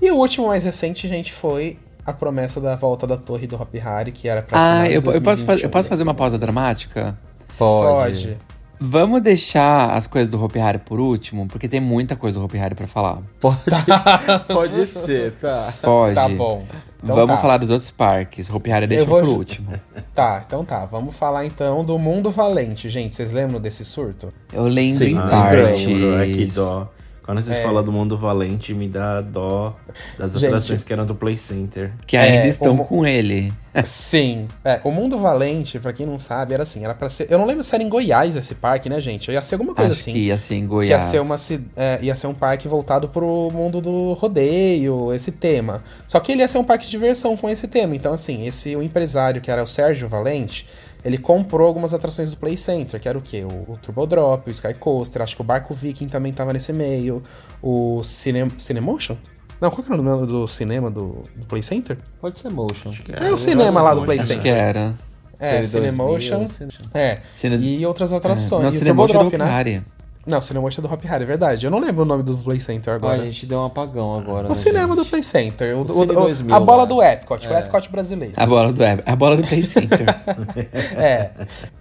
[0.00, 3.74] E o último mais recente, gente, foi a promessa da volta da torre do Hop
[3.74, 5.62] Harry, que era pra Ah, eu, eu, posso, fa- 2021.
[5.66, 7.18] eu posso fazer uma pausa dramática?
[7.58, 7.92] Pode.
[8.28, 8.36] Pode.
[8.80, 12.58] Vamos deixar as coisas do Hopi Hari por último, porque tem muita coisa do Hopi
[12.58, 13.18] Hari pra falar.
[13.40, 13.58] Pode,
[14.48, 15.72] pode ser, tá.
[15.82, 16.14] Pode.
[16.14, 16.64] Tá bom.
[17.06, 17.40] Então Vamos tá.
[17.40, 18.48] falar dos outros parques.
[18.50, 19.72] Hari deixa vou- por último.
[20.14, 20.84] Tá, então tá.
[20.86, 22.88] Vamos falar então do Mundo Valente.
[22.90, 24.32] Gente, vocês lembram desse surto?
[24.52, 25.86] Eu lembro Sim, em ah, partes.
[25.86, 26.88] lembro, é que dó.
[27.26, 27.62] Quando vocês É.
[27.62, 29.74] falam do mundo valente, me dá dó
[30.16, 30.46] das Gente.
[30.46, 31.92] atrações que eram do Play Center.
[32.06, 33.52] Que ainda É, estão o com ele.
[33.84, 34.46] Sim.
[34.64, 37.26] É, o Mundo Valente, pra quem não sabe, era assim, era para ser.
[37.30, 39.30] Eu não lembro se era em Goiás esse parque, né, gente?
[39.30, 40.12] Ia ser alguma coisa Acho assim.
[40.12, 41.04] que ia ser em Que Goiás.
[41.04, 41.36] ia ser, uma,
[41.76, 45.82] é, ia ser um parque voltado pro mundo do rodeio, esse tema.
[46.08, 47.94] Só que ele ia ser um parque de diversão com esse tema.
[47.94, 50.66] Então, assim, esse o empresário, que era o Sérgio Valente,
[51.06, 53.44] ele comprou algumas atrações do Play Center, que era o quê?
[53.44, 56.72] O, o Turbo Drop, o Sky Coaster, acho que o Barco Viking também tava nesse
[56.72, 57.22] meio,
[57.62, 59.16] o Cine, Cinemotion?
[59.60, 61.96] Não, qual que era o nome do cinema do, do Play Center?
[62.20, 62.92] Pode ser motion.
[63.14, 64.42] É o cinema lá do Play Acho Center.
[64.42, 64.94] que era.
[65.38, 66.38] É, Cinemotion.
[66.38, 67.18] 2000, Cine- É.
[67.36, 68.62] Cine- E outras atrações.
[68.64, 69.82] Não, e o Turbo Cinemotion é do Drop, Hopi
[70.26, 70.34] né?
[70.34, 71.64] Não, Cinemotion é do Hop Hari, é verdade.
[71.64, 73.22] Eu não lembro o nome do Play Center Ah, agora.
[73.22, 74.46] a gente deu um apagão agora.
[74.46, 75.04] o né, cinema gente?
[75.04, 75.76] do Play Center.
[75.76, 76.84] O, O o- Cine o- 2000 a bola lá.
[76.84, 77.60] do Epcot, o É.
[77.60, 78.34] Epcot brasileiro.
[78.36, 79.02] A bola do Web.
[79.06, 80.04] A bola do Play Center.
[80.96, 81.30] É.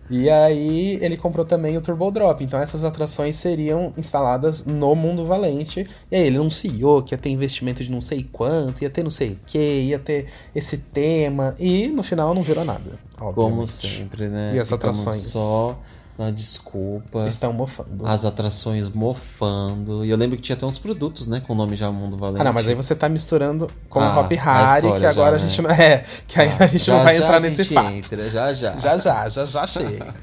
[0.10, 2.44] E aí ele comprou também o Turbo Drop.
[2.44, 5.88] Então essas atrações seriam instaladas no Mundo Valente.
[6.12, 9.10] E aí ele anunciou que ia ter investimento de não sei quanto, ia ter não
[9.10, 11.56] sei o que, ia ter esse tema.
[11.60, 13.00] E no final não virou nada.
[13.18, 13.30] Como
[13.62, 13.72] obviamente.
[13.72, 14.52] sempre, né?
[14.54, 15.24] E as Ficamos atrações?
[15.24, 15.76] só
[16.18, 17.28] na desculpa.
[17.28, 18.06] Estão mofando.
[18.08, 20.06] As atrações mofando.
[20.06, 21.42] E eu lembro que tinha até uns produtos, né?
[21.46, 22.42] Com o nome já Mundo Valente.
[22.42, 25.46] Ah, não, mas aí você tá misturando com Ah, o Hop história que agora já,
[25.46, 25.68] a gente né?
[25.68, 25.76] não.
[25.76, 27.92] É, que aí a gente Já, não vai já entrar a nesse fato.
[27.92, 28.78] entra, já, já.
[28.78, 30.14] Já, já, já, já chega.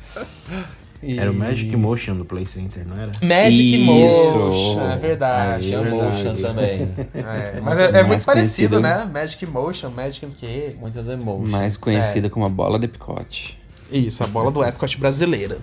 [1.02, 3.10] E- Era o Magic Motion do Play Center, não era?
[3.20, 3.84] Magic Isso.
[3.84, 5.66] Motion, é verdade.
[5.66, 6.04] Tinha é verdade.
[6.24, 6.92] motion também.
[7.14, 8.80] É, mas é, é muito parecido, conhecido.
[8.80, 9.04] né?
[9.12, 10.76] Magic Motion, Magic quê.
[10.80, 11.48] Muitas emotions.
[11.50, 13.60] Mais conhecida como a bola de picote.
[13.92, 15.58] Isso, a bola do Epcot brasileira.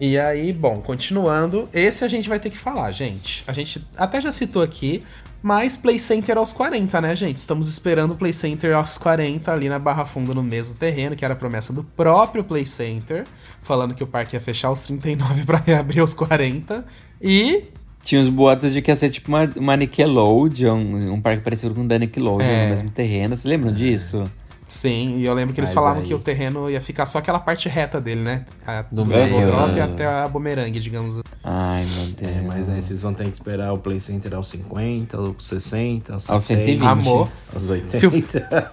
[0.00, 3.44] E aí, bom, continuando, esse a gente vai ter que falar, gente.
[3.46, 5.04] A gente até já citou aqui,
[5.40, 7.36] mas Play Center aos 40, né, gente?
[7.36, 11.24] Estamos esperando o Play Center aos 40 ali na Barra Funda, no mesmo terreno, que
[11.24, 13.24] era a promessa do próprio Play Center,
[13.60, 16.84] falando que o parque ia fechar aos 39 pra reabrir aos 40.
[17.20, 17.64] E
[18.02, 20.78] Tinha os boatos de que ia ser tipo uma, uma Nickelodeon,
[21.12, 22.64] um parque parecido com o da Nickelodeon É.
[22.64, 23.36] no mesmo terreno.
[23.36, 24.24] Vocês lembram disso?
[24.72, 27.18] Sim, e eu lembro que eles Mas falavam aí- que o terreno ia ficar só
[27.18, 28.46] aquela parte reta dele, né?
[28.66, 29.82] A, do Drop né?
[29.82, 31.20] até a bumerangue, digamos.
[31.44, 32.30] Ai, meu Deus.
[32.36, 36.14] É, mas aí vocês vão ter que esperar o Play Center aos 50, aos 60,
[36.14, 36.86] aos, Aos 70, 120.
[36.88, 37.28] Amor.
[37.54, 37.98] aos 80.
[37.98, 38.12] Se o...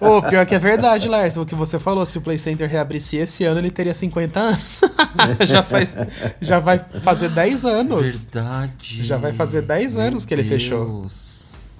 [0.00, 2.06] Ô, pior que é verdade, Lars, o que você falou.
[2.06, 4.80] Se o Play Center reabrisse esse ano, ele teria 50 anos.
[5.46, 5.96] já, faz,
[6.40, 8.24] já vai fazer 10 anos.
[8.24, 9.04] Verdade.
[9.04, 11.04] Já vai fazer 10 Meu anos que ele fechou.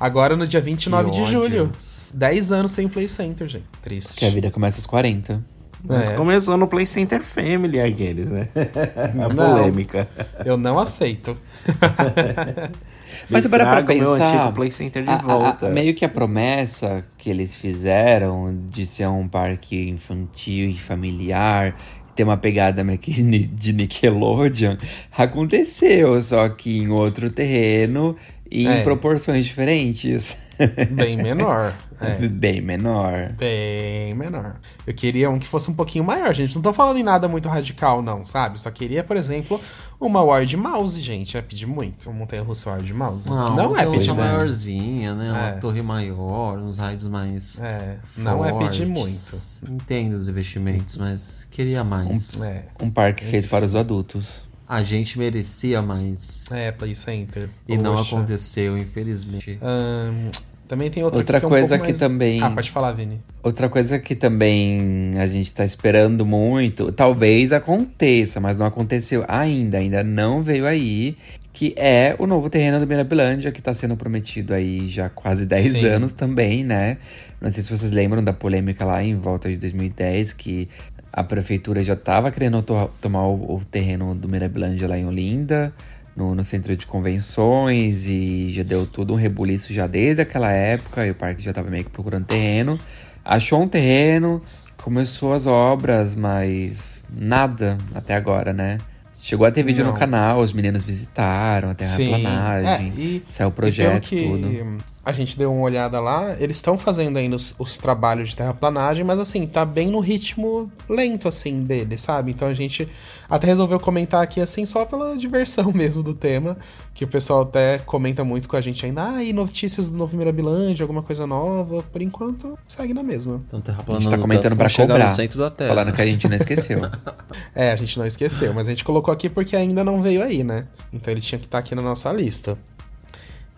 [0.00, 1.32] Agora no dia 29 Que de ódio.
[1.44, 1.72] julho.
[2.14, 3.66] 10 anos sem o Play Center, gente.
[3.82, 4.16] Triste.
[4.18, 5.44] Que a vida começa aos 40.
[5.84, 6.14] Mas É.
[6.14, 8.48] começou no Play Center Family aqueles, né?
[8.54, 9.56] A Não.
[9.56, 10.08] polêmica.
[10.44, 11.36] Eu não aceito.
[13.28, 15.66] Mas Me para pensar, Play Center de a- a- volta.
[15.66, 21.74] a- meio que a promessa que eles fizeram de ser um parque infantil e familiar,
[22.14, 24.76] ter uma pegada meio que de Nickelodeon,
[25.16, 28.16] aconteceu, só que em outro terreno
[28.50, 28.80] e É.
[28.80, 30.36] em proporções diferentes.
[30.90, 31.74] Bem menor.
[31.98, 32.28] É.
[32.28, 33.32] Bem menor.
[33.38, 34.56] Bem menor.
[34.86, 36.54] Eu queria um que fosse um pouquinho maior, gente.
[36.54, 38.60] Não tô falando em nada muito radical, não, sabe?
[38.60, 39.58] Só queria, por exemplo,
[39.98, 41.36] uma Wild Mouse, gente.
[41.38, 42.10] É pedir muito.
[42.10, 43.26] Uma montanha russa Wild Mouse.
[43.28, 44.14] Não, não é pedir muito.
[44.16, 45.30] maiorzinha, né?
[45.30, 45.52] Uma É.
[45.52, 47.58] torre maior, uns raios mais.
[47.58, 49.14] É, não é pedir muito.
[49.18, 49.62] fortes.
[49.66, 52.42] Entendo os investimentos, mas queria mais.
[52.42, 54.26] É, Um parque feito para os adultos.
[54.72, 56.44] A gente merecia mais.
[56.52, 57.48] é Play Center.
[57.68, 59.58] E não aconteceu, infelizmente.
[59.60, 60.30] Ahn,
[60.68, 63.20] também tem outra, Outra que é um coisa que mais- também- Ah, pode falar, Vini.
[63.42, 69.78] Outra coisa que também a gente tá esperando muito, talvez aconteça, mas não aconteceu ainda,
[69.78, 71.16] ainda não veio aí,
[71.52, 75.44] que é o novo terreno do Mirabilândia, que tá sendo prometido aí já há quase
[75.46, 75.86] 10 Sim.
[75.86, 76.98] anos também, né?
[77.40, 80.68] Não sei se vocês lembram da polêmica lá em volta de 2010, que
[81.12, 85.72] a prefeitura já tava querendo to- tomar o, o terreno do Mirabilândia lá em Olinda,
[86.16, 91.06] no, no centro de convenções, e já deu tudo um rebuliço já desde aquela época,
[91.06, 92.78] e o parque já tava meio que procurando terreno.
[93.24, 94.40] Achou um terreno,
[94.82, 98.78] começou as obras, mas nada até agora, né?
[99.22, 99.92] Chegou a ter vídeo Não.
[99.92, 104.28] no canal, os meninos visitaram a terraplanagem, É, e- saiu o e projeto, pelo que,
[104.28, 104.76] tudo.
[105.02, 109.02] A gente deu uma olhada lá, eles estão fazendo ainda os, os, trabalhos de terraplanagem,
[109.02, 112.32] mas assim, tá bem no ritmo lento, assim, dele, sabe?
[112.32, 112.86] Então a gente
[113.28, 116.56] até resolveu comentar aqui, assim, só pela diversão mesmo do tema,
[116.92, 120.14] que o pessoal até comenta muito com a gente ainda, ah, e notícias do novo
[120.16, 123.40] Mirabilândia, alguma coisa nova, por enquanto, segue na mesma.
[123.48, 123.62] Então
[123.96, 125.70] a gente tá comentando pra cobrar, no centro da terra.
[125.70, 126.80] falando que a gente não esqueceu.
[127.54, 130.44] é, a gente não esqueceu, mas a gente colocou aqui porque ainda não veio aí,
[130.44, 130.66] né?
[130.92, 132.58] Então ele tinha que estar tá aqui na nossa lista.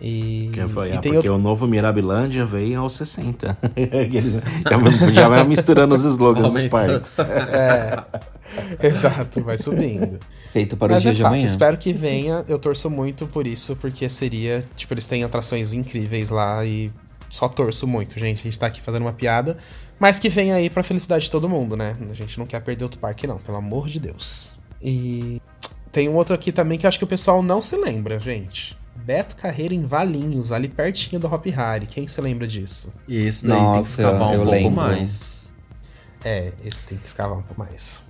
[0.01, 1.35] E, que foi, e ah, porque outro...
[1.35, 3.57] o novo Mirabilândia veio aos 60.
[3.77, 7.19] Eles já, já vai misturando os slogans dos parques.
[7.21, 8.05] É,
[8.83, 10.19] exato, vai subindo.
[10.53, 11.47] Feito para Mas o é dia de fato, amanhã.
[11.47, 12.45] espero que venha.
[12.49, 14.65] Eu torço muito por isso, porque seria.
[14.75, 16.91] Tipo, eles têm atrações incríveis lá e
[17.31, 18.41] só torço muito, gente.
[18.41, 19.57] A gente tá aqui fazendo uma piada.
[19.99, 21.97] Mas que venha aí pra felicidade de todo mundo, né?
[22.11, 24.51] A gente não quer perder outro parque, não, pelo amor de Deus.
[24.83, 25.41] E
[25.93, 28.77] tem um outro aqui também que acho que o pessoal não se lembra, gente.
[28.97, 31.87] Beto Carreiro em Valinhos, ali pertinho do Hop Harry.
[31.87, 32.93] Quem se lembra disso?
[33.09, 34.71] E esse daí Nossa, tem que escavar um pouco lembro.
[34.71, 35.53] mais.
[36.25, 38.03] É, esse tem que escavar um pouco mais.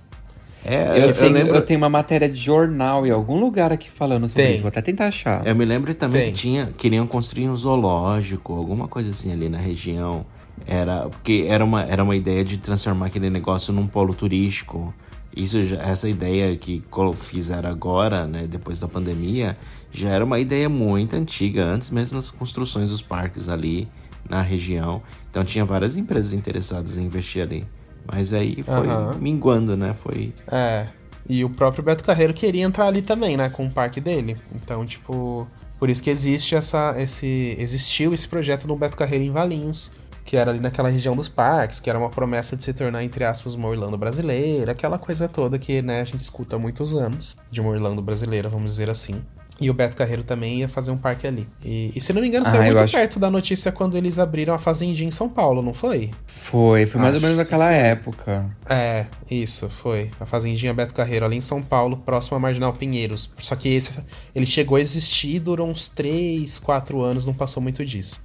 [0.65, 1.55] É, eu, eu, tenho, lembro...
[1.55, 4.53] eu, tenho, uma matéria de jornal em algum lugar aqui falando sobre tem.
[4.53, 4.61] isso.
[4.61, 5.45] Vou até tentar achar.
[5.45, 6.31] Eu me lembro também tem.
[6.31, 10.25] que tinha, queriam construir um zoológico, alguma coisa assim ali na região.
[10.65, 14.93] Era porque era uma, era uma ideia de transformar aquele negócio num polo turístico.
[15.35, 16.83] Isso, essa ideia que
[17.15, 19.57] fizeram agora, né, depois da pandemia,
[19.93, 23.87] já era uma ideia muito antiga, antes mesmo das construções dos parques ali
[24.27, 25.01] na região.
[25.29, 27.65] Então tinha várias empresas interessadas em investir ali.
[28.11, 29.15] Mas aí foi uhum.
[29.19, 29.95] minguando, né?
[30.03, 30.33] Foi.
[30.51, 30.87] É.
[31.29, 33.49] E o próprio Beto Carreiro queria entrar ali também, né?
[33.49, 34.35] Com o parque dele.
[34.53, 35.47] Então, tipo.
[35.79, 36.95] Por isso que existe essa.
[36.97, 39.91] Esse, existiu esse projeto no Beto Carreiro em Valinhos
[40.25, 43.23] que era ali naquela região dos parques, que era uma promessa de se tornar, entre
[43.23, 47.35] aspas, uma Orlando brasileira, aquela coisa toda que, né, a gente escuta há muitos anos,
[47.51, 49.21] de uma Orlando brasileira, vamos dizer assim.
[49.61, 51.47] E o Beto Carreiro também ia fazer um parque ali.
[51.63, 52.93] E, e se não me engano, saiu ah, muito acho...
[52.93, 56.09] perto da notícia quando eles abriram a fazendinha em São Paulo, não foi?
[56.25, 58.47] Foi, foi mais acho ou menos naquela época.
[58.67, 60.09] É, isso, foi.
[60.19, 63.31] A fazendinha Beto Carreiro ali em São Paulo, próximo a Marginal Pinheiros.
[63.39, 63.99] Só que esse,
[64.33, 68.19] ele chegou a existir, durou uns 3, 4 anos, não passou muito disso.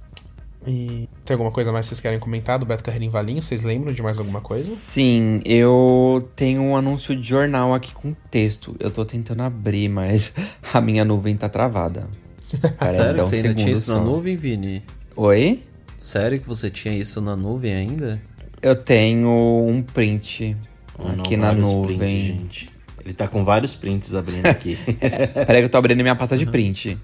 [0.67, 3.41] E tem alguma coisa mais que vocês querem comentar do Beto Carreira em Valinho?
[3.41, 4.63] Vocês lembram de mais alguma coisa?
[4.63, 8.75] Sim, eu tenho um anúncio de jornal aqui com texto.
[8.79, 10.33] Eu tô tentando abrir, mas
[10.73, 12.07] a minha nuvem tá travada.
[12.77, 13.99] Pera, Sério um que você ainda tinha isso só.
[13.99, 14.83] na nuvem, Vini?
[15.15, 15.61] Oi?
[15.97, 18.21] Sério que você tinha isso na nuvem ainda?
[18.61, 19.29] Eu tenho
[19.65, 20.57] um print
[20.97, 21.97] oh, aqui não, na nuvem.
[21.97, 22.69] Prints, gente.
[23.05, 24.77] Ele tá com vários prints abrindo aqui.
[25.47, 26.97] Peraí que eu tô abrindo minha pasta de print.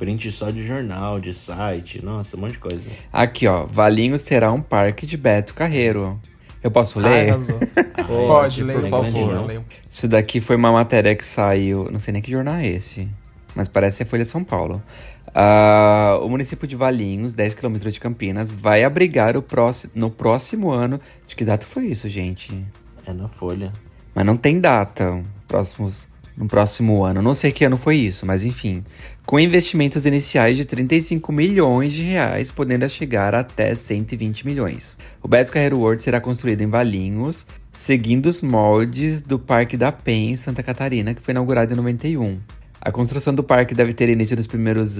[0.00, 2.90] Print só de jornal, de site, nossa, um monte de coisa.
[3.12, 6.18] Aqui, ó, Valinhos terá um parque de Beto Carreiro.
[6.62, 7.34] Eu posso ler?
[7.34, 9.62] Ah, Pode, ler, por favor.
[9.90, 13.06] Isso daqui foi uma matéria que saiu, não sei nem que jornal é esse,
[13.54, 14.82] mas parece ser Folha de São Paulo.
[15.28, 20.70] Uh, o município de Valinhos, 10 km de Campinas, vai abrigar o próximo, no próximo
[20.70, 20.98] ano.
[21.26, 22.64] De que data foi isso, gente?
[23.06, 23.70] É na Folha.
[24.14, 25.22] Mas não tem data.
[25.46, 26.08] Próximos
[26.40, 27.20] no próximo ano.
[27.20, 28.82] Não sei que ano foi isso, mas enfim.
[29.26, 34.96] Com investimentos iniciais de 35 milhões de reais, podendo chegar até 120 milhões.
[35.22, 40.32] O Beto Carreiro World será construído em Valinhos, seguindo os moldes do Parque da Penha,
[40.32, 42.38] em Santa Catarina, que foi inaugurado em 91.
[42.80, 44.96] A construção do parque deve ter início nos primeiros,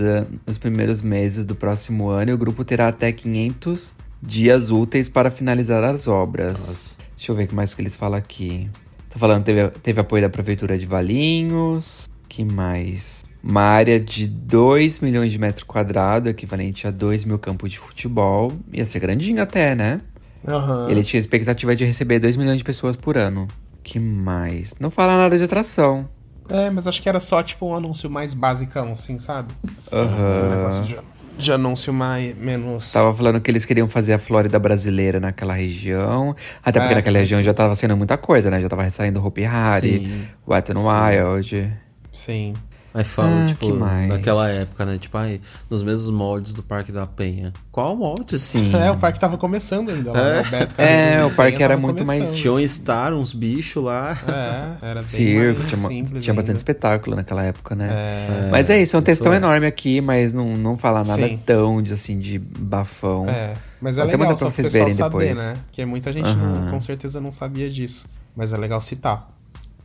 [0.46, 5.30] nos primeiros meses do próximo ano e o grupo terá até 500 dias úteis para
[5.30, 6.52] finalizar as obras.
[6.52, 6.96] Nossa.
[7.16, 8.68] Deixa eu ver o que mais que eles falam aqui.
[9.08, 12.08] Tá falando, teve, teve apoio da Prefeitura de Valinhos.
[12.28, 13.24] que mais?
[13.42, 18.52] Uma área de 2 milhões de metros quadrados, equivalente a 2 mil campos de futebol.
[18.72, 19.98] Ia ser grandinho até, né?
[20.46, 20.88] Uhum.
[20.90, 23.46] Ele tinha expectativa de receber 2 milhões de pessoas por ano.
[23.82, 24.74] que mais?
[24.78, 26.08] Não fala nada de atração.
[26.48, 29.52] É, mas acho que era só tipo um anúncio mais basicão, assim, sabe?
[29.92, 30.06] Aham.
[30.06, 30.46] Uhum.
[30.46, 30.96] Um negócio de
[31.40, 32.92] de anúncio mais menos.
[32.92, 36.36] Tava falando que eles queriam fazer a Flórida brasileira naquela região.
[36.62, 38.60] Até porque é, naquela região já tava sendo muita coisa, né?
[38.60, 41.72] Já tava saindo Hopi Hari, Wet n Wild.
[42.12, 42.54] Sim.
[42.92, 44.98] Aí fala, ah, tipo, naquela época, né?
[44.98, 47.52] Tipo, aí, nos mesmos moldes do Parque da Penha.
[47.70, 48.38] Qual molde?
[48.38, 48.70] Sim.
[48.80, 50.18] É, o parque tava começando ainda lá.
[50.18, 52.26] É, o, Beto, é, o parque era muito começando.
[52.26, 52.38] mais.
[52.38, 54.16] Tinha um Star, uns bichos lá.
[54.26, 56.24] É, era bem Circo, mais tinha, simples.
[56.24, 57.88] Tinha bastante espetáculo naquela época, né?
[57.90, 59.36] É, mas é isso, é um textão é.
[59.36, 61.38] enorme aqui, mas não, não fala nada Sim.
[61.44, 63.28] tão de, assim, de bafão.
[63.28, 65.36] É, mas é Vou legal só pra vocês verem saber, depois.
[65.36, 65.56] né?
[65.66, 68.08] Porque muita gente não, com certeza não sabia disso.
[68.34, 69.28] Mas é legal citar.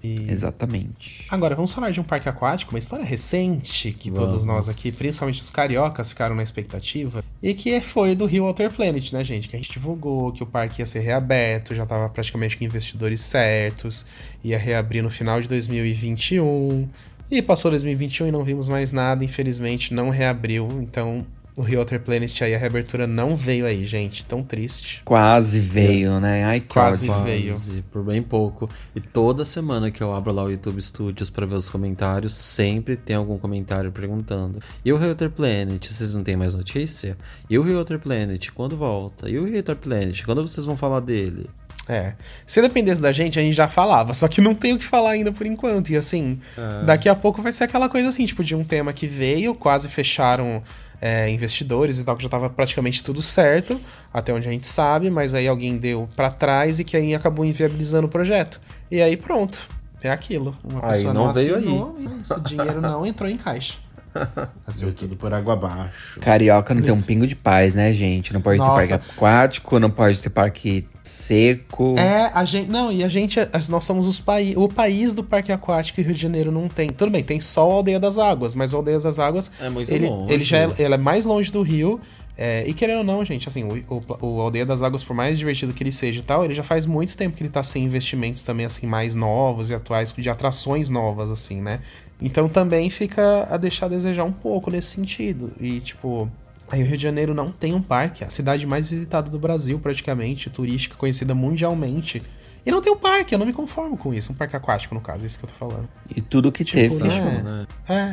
[0.06, 0.32] E...
[0.32, 1.26] Exatamente.
[1.30, 4.30] Agora, vamos falar de um parque aquático, uma história recente que vamos.
[4.30, 7.24] todos nós aqui, principalmente os cariocas, ficaram na expectativa.
[7.42, 9.50] E que foi do Rio Water Planet, né, gente?
[9.50, 13.22] Que a gente divulgou que o parque ia ser reaberto, já estava praticamente com investidores
[13.22, 14.06] certos,
[14.44, 16.88] ia reabrir no final de 2021.
[17.32, 20.68] E passou 2021 e não vimos mais nada, infelizmente não reabriu.
[20.82, 24.26] Então, o Rio Water Planet aí, a reabertura não veio aí, gente.
[24.26, 25.02] Tão triste.
[25.06, 26.44] Quase veio, né?
[26.44, 27.24] Ai, que Quase ódio.
[27.24, 27.52] veio.
[27.52, 28.70] Quase, por bem pouco.
[28.94, 32.98] E toda semana que eu abro lá o YouTube Studios pra ver os comentários, sempre
[32.98, 37.18] tem algum comentário perguntando: E o Water Planet, vocês não têm mais notícia?
[37.50, 39.30] E o Water Planet, quando volta?
[39.30, 41.50] E o Water Planet, quando vocês vão falar dele?
[41.88, 42.16] É.
[42.46, 45.12] Se dependesse da gente, a gente já falava, só que não tem o que falar
[45.12, 45.92] ainda por enquanto.
[45.92, 46.40] E assim,
[46.86, 49.88] daqui a pouco vai ser aquela coisa assim, tipo, de um tema que veio, quase
[49.88, 50.64] fecharam
[51.06, 53.80] é, investidores e tal, que já tava praticamente tudo certo,
[54.12, 57.46] até onde a gente sabe, mas aí alguém deu pra trás e que aí acabou
[57.46, 58.60] inviabilizando o projeto.
[58.90, 59.70] E aí pronto.
[60.02, 60.56] É aquilo.
[60.64, 63.76] Uma Aí pessoa não veio assinou e esse dinheiro não entrou em caixa.
[64.66, 66.20] Fazer tudo por água abaixo.
[66.20, 68.34] Carioca não tem um pingo de paz, né, gente?
[68.34, 68.82] Não pode Nossa.
[68.82, 71.98] ter parque aquático, não pode ter parque seco.
[71.98, 72.70] É, a gente.
[72.70, 73.40] Não, e a gente.
[73.70, 76.92] Nós somos os paí o país do Parque Aquático e Rio de Janeiro não tem.
[76.92, 79.52] Tudo bem, tem só a Aldeia das Águas, mas a Aldeia das Águas.
[79.60, 80.34] É muito ele, longe.
[80.34, 82.00] Ele já é, ele é mais longe do Rio.
[82.38, 85.38] é, e querendo ou não, gente, assim, o, o, o Aldeia das Águas, por mais
[85.38, 87.84] divertido que ele seja e tal, ele já faz muito tempo que ele tá sem
[87.84, 91.80] investimentos também, assim, mais novos e atuais, de atrações novas, assim, né?
[92.22, 95.52] Então também fica a deixar a desejar um pouco nesse sentido.
[95.60, 96.30] E, tipo,
[96.72, 99.38] Aí o Rio de Janeiro não tem um parque, é a cidade mais visitada do
[99.38, 102.24] Brasil, praticamente, turística, conhecida mundialmente.
[102.66, 104.32] E não tem um parque, eu não me conformo com isso.
[104.32, 105.88] Um parque aquático, no caso, é isso que eu tô falando.
[106.16, 107.08] E tudo que Tipo, teve.
[107.08, 107.42] né?
[107.44, 107.68] né?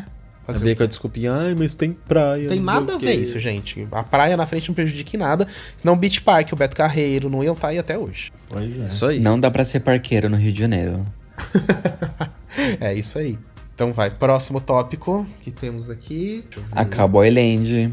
[0.06, 0.22] É.
[0.44, 2.48] Fazer Beca desculpinha, ai, mas tem praia.
[2.48, 3.86] Tem nada a quê." ver isso, gente.
[3.92, 5.46] A praia na frente não prejudica em nada.
[5.76, 8.32] Senão o Beach Park, o Beto Carreiro, não iam estar aí até hoje.
[8.48, 8.82] Pois é.
[8.82, 9.20] Isso aí.
[9.20, 11.06] Não dá pra ser parqueiro no Rio de Janeiro.
[12.80, 13.38] É isso aí.
[13.74, 16.44] Então vai, próximo tópico que temos aqui.
[16.54, 16.62] Eu.
[16.72, 17.92] A Cowboy Land.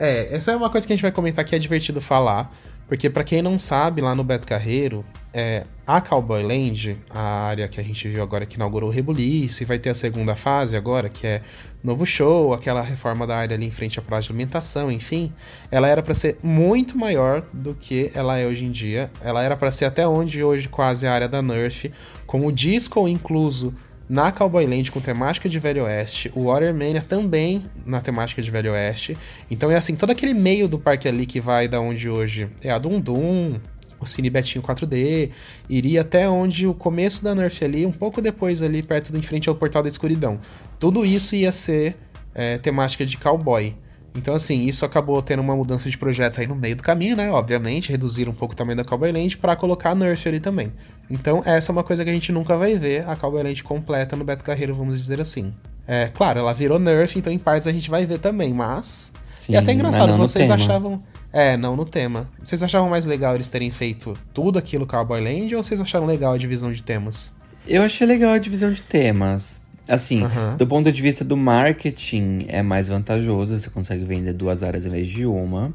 [0.00, 2.50] É, essa é uma coisa que a gente vai comentar que é divertido falar,
[2.88, 7.68] porque pra quem não sabe, lá no Beto Carreiro, é, a Cowboy Land, a área
[7.68, 10.74] que a gente viu agora que inaugurou o Rebuliço, e vai ter a segunda fase
[10.74, 11.42] agora, que é
[11.84, 15.30] novo show, aquela reforma da área ali em frente à praia de alimentação, enfim,
[15.70, 19.10] ela era pra ser muito maior do que ela é hoje em dia.
[19.20, 21.92] Ela era pra ser até onde hoje quase a área da Nerf,
[22.26, 23.74] com o disco incluso
[24.10, 28.72] na Cowboy Land com temática de Velho Oeste, o Watermania também na temática de Velho
[28.72, 29.16] Oeste.
[29.48, 32.72] Então é assim, todo aquele meio do parque ali que vai da onde hoje é
[32.72, 33.60] a Dum Dum,
[34.00, 35.30] o Cine Betinho 4D,
[35.68, 39.22] iria até onde o começo da Nerf ali, um pouco depois ali, perto do em
[39.22, 40.40] frente ao Portal da Escuridão.
[40.80, 41.94] Tudo isso ia ser
[42.34, 43.76] é, temática de cowboy.
[44.16, 47.30] Então, assim, isso acabou tendo uma mudança de projeto aí no meio do caminho, né?
[47.30, 50.72] Obviamente, reduzir um pouco o tamanho da Cowboy Land pra colocar a Nerf ali também.
[51.10, 54.14] Então, essa é uma coisa que a gente nunca vai ver, a Cowboy Land completa
[54.16, 55.50] no Beto Carreiro, vamos dizer assim.
[55.86, 59.12] É, claro, ela virou Nerf, então em partes a gente vai ver também, mas...
[59.38, 61.00] Sim, e até engraçado, vocês achavam...
[61.32, 62.28] É, não no tema.
[62.42, 66.32] Vocês achavam mais legal eles terem feito tudo aquilo Cowboy Land, ou vocês acharam legal
[66.32, 67.32] a divisão de temas?
[67.66, 69.56] Eu achei legal a divisão de temas.
[69.88, 70.24] Assim,
[70.56, 73.58] do ponto de vista do marketing, é mais vantajoso.
[73.58, 75.72] Você consegue vender duas áreas em vez de uma.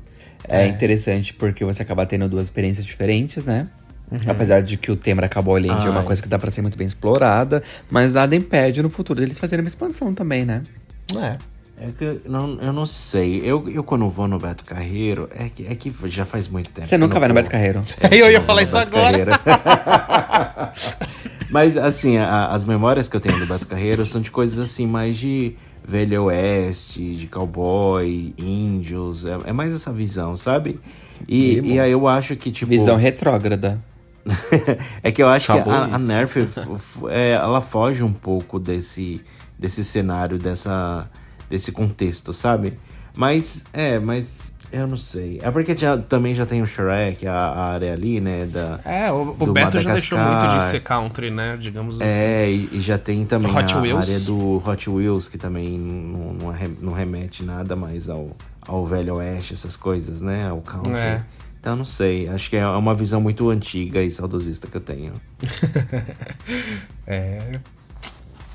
[0.47, 0.67] É, É.
[0.67, 3.67] interessante porque você acaba tendo duas experiências diferentes, né?
[4.11, 4.19] Uhum.
[4.27, 6.61] Apesar de que o tema da Cowboy Land é uma coisa que dá pra ser
[6.61, 7.63] muito bem explorada.
[7.89, 10.61] Mas nada impede no futuro deles fazerem uma expansão também, né?
[11.17, 11.37] É.
[11.77, 13.41] É que eu não, eu não sei.
[13.43, 16.87] Eu, eu quando vou no Beto Carreiro, é que, é que já faz muito tempo.
[16.87, 17.33] Você que nunca vai no.
[17.35, 17.83] Beto Carreiro.
[18.11, 19.37] Eu ia falar isso agora.
[21.49, 24.87] Mas assim, a- as memórias que eu tenho do Beto Carreiro são de coisas assim,
[24.87, 29.25] mais de velho oeste, de cowboy, índios.
[29.25, 30.79] É, é mais essa visão, sabe?
[31.27, 32.69] E, e aí eu acho que, tipo.
[32.69, 33.79] Visão retrógrada.
[35.03, 35.99] É que eu acho Acabou que a, a.
[35.99, 36.47] Nerf,
[37.09, 39.23] é, ela foge um pouco desse,
[39.57, 41.09] desse cenário, dessa,
[41.49, 42.73] desse contexto, sabe?
[43.15, 45.39] Mas, é, mas eu não sei.
[45.41, 48.45] É porque já, também já tem o Shrek, a, a área ali, né?
[48.45, 51.57] Da, É, o, o Beto já deixou muito de ser country, né?
[51.59, 52.11] Digamos assim.
[52.11, 54.09] É, e, e já tem também Hot a, Wheels.
[54.09, 58.31] área do Hot Wheels, que também não, não, não remete nada mais ao,
[58.67, 60.49] ao Velho Oeste, essas coisas, né?
[60.49, 60.93] Ao country.
[60.93, 61.23] É.
[61.65, 62.29] Então, não sei.
[62.29, 65.13] Acho que é uma visão muito antiga e saudosista que eu tenho.
[67.07, 67.59] É.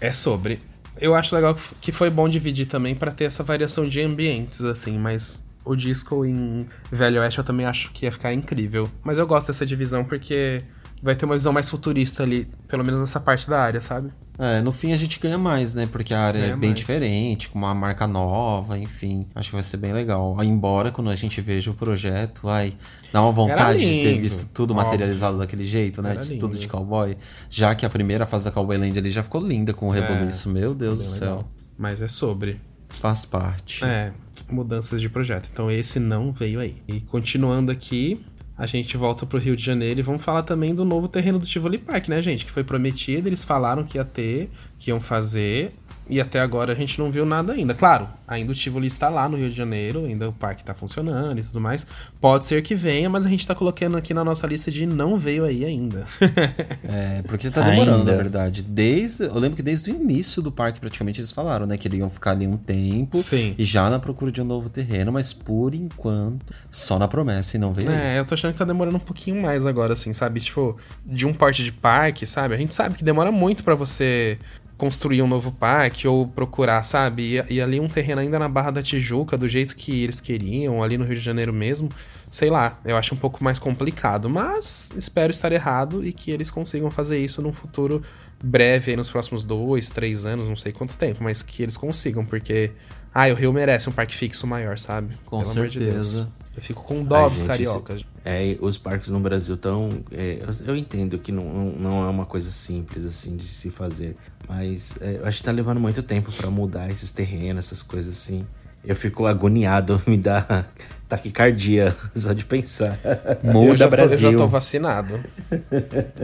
[0.01, 0.59] É sobre.
[1.01, 4.99] Eu acho legal que foi bom dividir também pra ter essa variação de ambientes, assim,
[4.99, 8.91] mas o disco em Velho Oeste eu também acho que ia ficar incrível.
[9.05, 10.65] Mas eu gosto dessa divisão porque
[11.03, 14.11] vai ter uma visão mais futurista ali, pelo menos nessa parte da área, sabe?
[14.39, 15.89] É, no fim a gente ganha mais, né?
[15.91, 16.81] Porque a área é Ganha bem mais.
[16.81, 19.27] diferente, com uma marca nova, enfim.
[19.35, 20.37] Acho que vai ser bem legal.
[20.43, 22.75] Embora quando a gente veja o projeto, ai,
[23.13, 24.87] dá uma vontade de ter visto tudo óbvio.
[24.87, 26.15] materializado daquele jeito, né?
[26.17, 27.17] De tudo de cowboy.
[27.51, 30.49] Já que a primeira fase da Cowboy Land ali já ficou linda com o rebuliço.
[30.49, 31.19] Meu Deus do legal.
[31.39, 31.49] céu.
[31.77, 32.61] Mas é sobre.
[32.89, 33.85] Faz parte.
[33.85, 34.13] É,
[34.51, 35.49] mudanças de projeto.
[35.53, 36.77] Então esse não veio aí.
[36.89, 38.25] E continuando aqui,
[38.61, 41.47] a gente volta pro Rio de Janeiro e vamos falar também do novo terreno do
[41.47, 42.45] Tivoli Park, né, gente?
[42.45, 45.73] Que foi prometido, eles falaram que ia ter, que iam fazer.
[46.11, 47.73] E até agora a gente não viu nada ainda.
[47.73, 51.39] Claro, ainda o Tivoli está lá no Rio de Janeiro, ainda o parque está funcionando
[51.39, 51.87] e tudo mais.
[52.21, 55.17] Pode ser que venha, mas a gente tá colocando aqui na nossa lista de não
[55.17, 56.05] veio aí ainda.
[56.83, 58.13] É, porque tá demorando, Ainda.
[58.13, 58.63] na verdade.
[58.63, 61.77] Desde, eu lembro que desde o início do parque, praticamente, eles falaram, né?
[61.77, 63.19] Que eles iam ficar ali um tempo.
[63.19, 63.55] Sim.
[63.57, 67.61] E já na procura de um novo terreno, mas por enquanto, só na promessa e
[67.61, 67.91] não veio.
[67.91, 67.97] aí.
[67.97, 70.41] É, eu tô achando que tá demorando um pouquinho mais agora, assim, sabe?
[70.41, 72.55] Tipo, de um porte de parque, sabe?
[72.55, 74.39] A gente sabe que demora muito pra você
[74.81, 77.37] construir um novo parque ou procurar, sabe?
[77.37, 80.83] E, e ali um terreno ainda na Barra da Tijuca, do jeito que eles queriam,
[80.83, 81.91] ali no Rio de Janeiro mesmo,
[82.31, 84.31] sei lá, eu acho um pouco mais complicado.
[84.31, 88.03] Mas espero estar errado e que eles consigam fazer isso num futuro
[88.43, 92.25] breve, aí nos próximos dois, três anos, não sei quanto tempo, mas que eles consigam,
[92.25, 92.73] porque.
[93.13, 95.19] Ah, o Rio merece um parque fixo maior, sabe?
[95.27, 96.13] Com Pelo amor de Deus.
[96.13, 96.33] certeza.
[96.57, 98.05] Eu fico com dó dos gente, cariocas.
[98.25, 99.89] é, os parques no Brasil estão.
[100.11, 104.17] eu, eu entendo que não, não- é uma coisa simples assim de se fazer,
[104.49, 108.17] mas é, eu acho que tá levando muito tempo pra mudar esses terrenos, essas coisas
[108.17, 108.45] assim.
[108.85, 110.65] Eu fico agoniado, me dá
[111.09, 112.99] taquicardia só de pensar.
[113.45, 114.17] eu Muda tô, Brasil.
[114.29, 115.21] Eu já tô vacinado.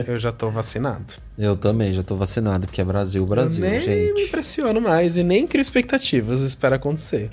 [0.07, 1.05] eu já tô vacinado.
[1.37, 4.13] Eu também, já tô vacinado, porque é Brasil, Brasil, nem gente.
[4.13, 7.29] me impressiono mais e nem crio expectativas, espero acontecer.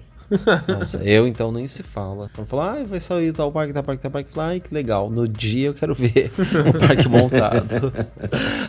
[0.68, 2.30] Nossa, eu então nem se fala.
[2.34, 5.10] Quando falar, ah, vai sair tal parque, tal parque, tal parque, fala, ai, que legal.
[5.10, 6.32] No dia eu quero ver
[6.68, 7.92] o parque montado.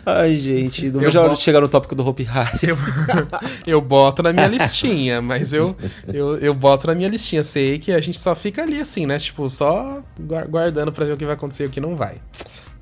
[0.04, 2.58] Ai, gente, não Eu vejo a hora de chegar no tópico do Hopi Hari.
[2.68, 2.76] Eu,
[3.66, 5.76] eu boto na minha listinha, mas eu,
[6.12, 7.42] eu, eu boto na minha listinha.
[7.42, 9.18] Sei que a gente só fica ali assim, né?
[9.18, 12.16] Tipo, só guar- guardando pra ver o que vai acontecer e o que não vai.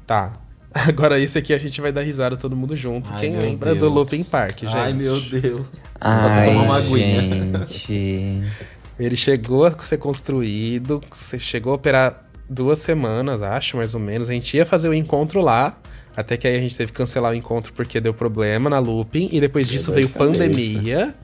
[0.06, 0.32] Tá.
[0.88, 3.12] Agora esse aqui a gente vai dar risada todo mundo junto.
[3.12, 3.92] Ai, Quem lembra do Deus.
[3.92, 4.76] Looping Park, gente?
[4.76, 5.64] Ai, meu Deus.
[6.00, 7.66] Ai, tomar uma aguinha.
[7.68, 8.42] gente.
[8.98, 14.30] Ele chegou a ser construído, você chegou a operar duas semanas, acho, mais ou menos.
[14.30, 15.78] A gente ia fazer o encontro lá,
[16.16, 19.28] até que aí a gente teve que cancelar o encontro porque deu problema na looping,
[19.32, 21.16] e depois disso veio de cabeça.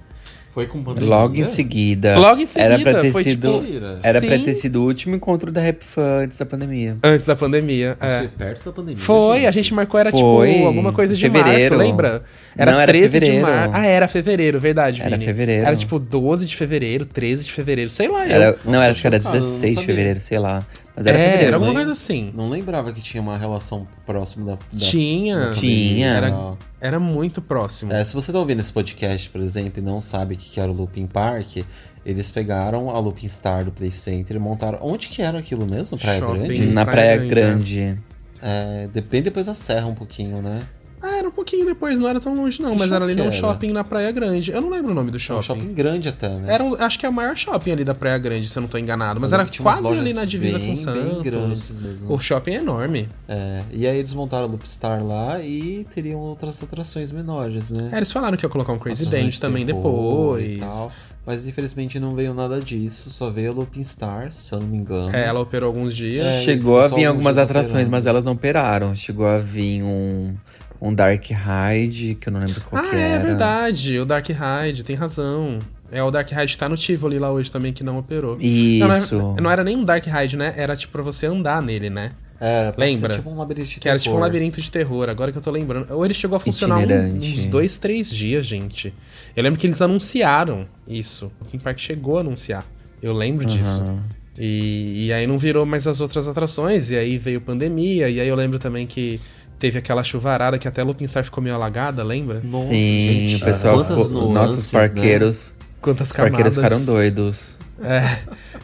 [0.53, 1.09] Foi com pandemia.
[1.09, 2.19] Logo em seguida.
[2.19, 3.61] Logo em seguida, Era pra ter foi sido.
[3.63, 6.97] tipo- Era pra ter sido o último encontro da Rap Fan antes da pandemia.
[7.05, 7.97] Antes da pandemia.
[8.01, 8.29] Foi É.
[8.37, 8.99] perto da pandemia.
[9.01, 11.77] Foi, a gente marcou, era Foi, tipo alguma coisa de março, fevereiro.
[11.77, 12.25] lembra?
[12.59, 13.47] Era Não, era 13 de fevereiro.
[13.47, 13.71] março.
[13.77, 15.25] Ah, era fevereiro, verdade, Era Vini.
[15.25, 15.67] fevereiro.
[15.67, 18.27] Era tipo 12 de fevereiro, 13 de fevereiro, sei lá.
[18.27, 20.39] eu- Era, não, tô era, acho que era chocado, eu não 16 de fevereiro, sei
[20.41, 20.67] lá.
[21.01, 21.47] Mas era É, fevereiro.
[21.47, 22.31] era alguma Nem- coisa assim.
[22.35, 24.53] Não lembrava que tinha uma relação próxima da.
[24.53, 25.51] da Tinha.
[25.55, 26.09] Tinha.
[26.09, 27.93] Era, era muito próximo.
[27.93, 30.71] É, se você tá ouvindo esse podcast, por exemplo, e não sabe o que era
[30.71, 31.65] o Looping Park,
[32.05, 34.79] eles pegaram a Looping Star do Play Center e montaram.
[34.83, 35.99] Onde que era aquilo mesmo?
[35.99, 36.39] Praia Shopping.
[36.45, 36.67] Grande?
[36.67, 38.03] Na Praia Praia Grande, Grande.
[38.43, 40.63] É, de- bem depois da Serra, um pouquinho, né?
[41.03, 43.25] Ah, era um pouquinho depois, não era tão longe não, Que mas era ali shopping
[43.27, 44.51] num shopping na Praia Grande.
[44.51, 45.43] Eu não lembro o nome do É um shopping.
[45.43, 46.53] shopping grande até, né?
[46.53, 48.69] Era, um- acho que é o maior shopping ali da Praia Grande, se eu não
[48.69, 49.19] tô enganado.
[49.21, 51.03] Mas Eu era quase ali na divisa bem, com Santos.
[51.15, 52.13] Bem grandes mesmo.
[52.13, 53.09] O shopping é enorme.
[53.29, 57.91] É, e aí eles montaram o Loop Star lá e teriam outras atrações menores, né?
[57.93, 60.45] É, eles falaram que ia colocar um Crazy Dance também depois.
[60.45, 60.93] e tal.
[61.27, 64.79] Mas infelizmente não veio nada disso, só veio a Looping Star, se eu não me
[64.79, 65.15] engano.
[65.15, 66.25] É, ela operou alguns dias.
[66.27, 67.91] É, Chegou a vir algumas atrações, operando.
[67.91, 68.95] mas elas não operaram.
[68.95, 70.33] Chegou a vir um,
[70.81, 73.25] um Dark Ride, que eu não lembro qual Ah, que é era.
[73.25, 73.99] verdade.
[73.99, 75.59] O Dark Ride, tem razão.
[75.93, 78.39] É o Dark Ride que tá no Tivoli lá hoje também, que não operou.
[78.41, 79.15] Isso.
[79.17, 80.55] Não, não, não era nem um Dark Ride, né?
[80.57, 82.13] Era tipo pra você andar nele, né?
[82.41, 83.15] É, Lembra?
[83.17, 84.27] Tipo um labirinto de Que era tipo um terror.
[84.27, 85.93] labirinto de terror, agora que eu tô lembrando.
[85.93, 88.95] Ou ele chegou a funcionar um- uns dois, três dias, gente.
[89.37, 91.31] Eu lembro que eles anunciaram isso.
[91.41, 92.65] O Theme Park chegou a anunciar.
[93.03, 93.83] Eu lembro disso.
[93.83, 94.03] Aham.
[94.39, 98.29] E, e aí não virou mais as outras atrações, e aí veio pandemia, e aí
[98.29, 99.21] eu lembro também que
[99.61, 102.41] teve aquela chuvarada que até a Looping Star ficou meio alagada, lembra?
[102.43, 104.81] Nossa, Sim, gente, o pessoal, quantas nuances, nossos né?
[104.81, 106.79] parqueiros, Quantas os parqueiros camadas.
[106.79, 107.59] ficaram doidos.
[107.83, 108.03] É,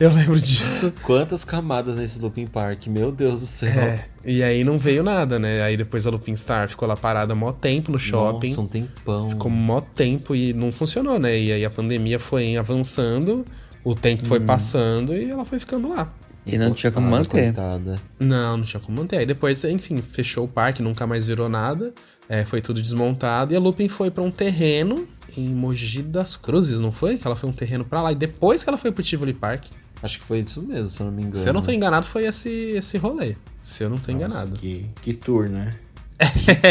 [0.00, 0.92] eu lembro disso.
[1.02, 3.70] Quantas camadas nesse Looping Park, meu Deus do céu.
[3.70, 5.62] É, e aí não veio nada, né?
[5.62, 8.48] Aí depois a Looping Star ficou lá parada mó tempo no shopping.
[8.50, 9.30] Nossa, um tempão.
[9.30, 11.38] Ficou mó tempo e não funcionou, né?
[11.38, 13.44] E aí a pandemia foi avançando,
[13.84, 16.10] o tempo foi passando e ela foi ficando lá.
[16.46, 17.52] E não tinha como manter.
[17.52, 18.00] coitada.
[18.18, 19.18] Não, não tinha como manter.
[19.18, 21.92] Aí depois, enfim, fechou o parque, nunca mais virou nada.
[22.28, 23.52] É, foi tudo desmontado.
[23.52, 27.18] E a Lupin foi pra um terreno em Mogi das Cruzes, não foi?
[27.18, 28.12] Que ela foi um terreno pra lá.
[28.12, 29.64] E depois que ela foi pro Tivoli Park.
[30.02, 31.42] Acho que foi isso mesmo, se eu não me engano.
[31.42, 33.34] Se eu não tô enganado, foi esse, esse rolê.
[33.62, 34.56] Se eu não tô Nossa, enganado.
[34.56, 35.70] Que, que tour, né?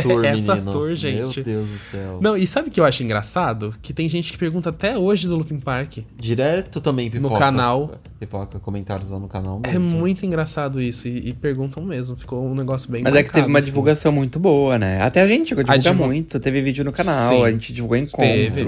[0.01, 0.71] Tour, Essa menino.
[0.71, 1.35] tour, gente.
[1.37, 2.19] Meu Deus do céu.
[2.21, 3.73] Não, e sabe o que eu acho engraçado?
[3.81, 5.99] Que tem gente que pergunta até hoje do Lupin Park.
[6.17, 7.37] Direto também, pipoca.
[7.37, 7.99] canal.
[8.19, 9.97] Pipoca, comentários lá no canal É mesmo.
[9.97, 11.07] muito engraçado isso.
[11.07, 12.15] E, e perguntam mesmo.
[12.15, 13.65] Ficou um negócio bem Mas é que teve marcado, uma assim.
[13.67, 15.01] divulgação muito boa, né?
[15.01, 16.39] Até a gente chegou a A divulgar divu- muito.
[16.39, 17.43] Teve vídeo no canal, Sim.
[17.43, 18.17] a gente divulgou encontro.
[18.25, 18.65] Teve.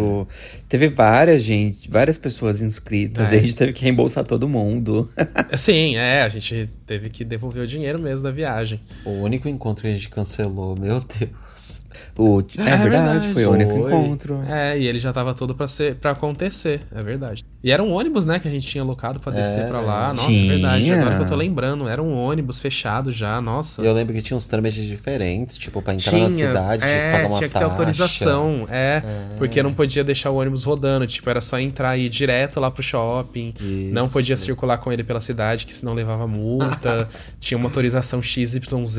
[0.69, 3.31] Teve, várias gente, várias pessoas inscritas.
[3.31, 3.35] É.
[3.35, 5.09] E a gente teve que reembolsar todo mundo.
[5.57, 6.21] Sim, é.
[6.23, 8.81] A gente teve que devolver o dinheiro mesmo da viagem.
[9.05, 11.81] O único encontro que a gente cancelou, meu Deus.
[12.17, 13.93] O, é, verdade, foi o único Foi.
[13.93, 14.39] encontro.
[14.49, 17.43] É, e ele já tava todo pra, ser, pra acontecer, é verdade.
[17.63, 20.13] E era um ônibus, né, que a gente tinha alocado pra descer É, pra lá.
[20.13, 20.45] Nossa, tinha.
[20.45, 20.91] é verdade.
[20.93, 23.81] Agora que eu tô lembrando, era um ônibus fechado já, nossa.
[23.81, 26.97] E eu lembro que tinha uns trâmites diferentes, tipo, pra entrar na cidade, tinha que
[26.99, 27.71] é, pagar uma tinha que ter taxa.
[27.71, 29.01] autorização, é,
[29.37, 32.71] porque não podia deixar o ônibus rodando, tipo, era só entrar e ir direto lá
[32.71, 33.53] pro shopping,
[33.91, 34.13] não Isso.
[34.13, 37.07] podia circular com ele pela cidade, que senão levava multa,
[37.39, 38.97] tinha uma autorização XYZ,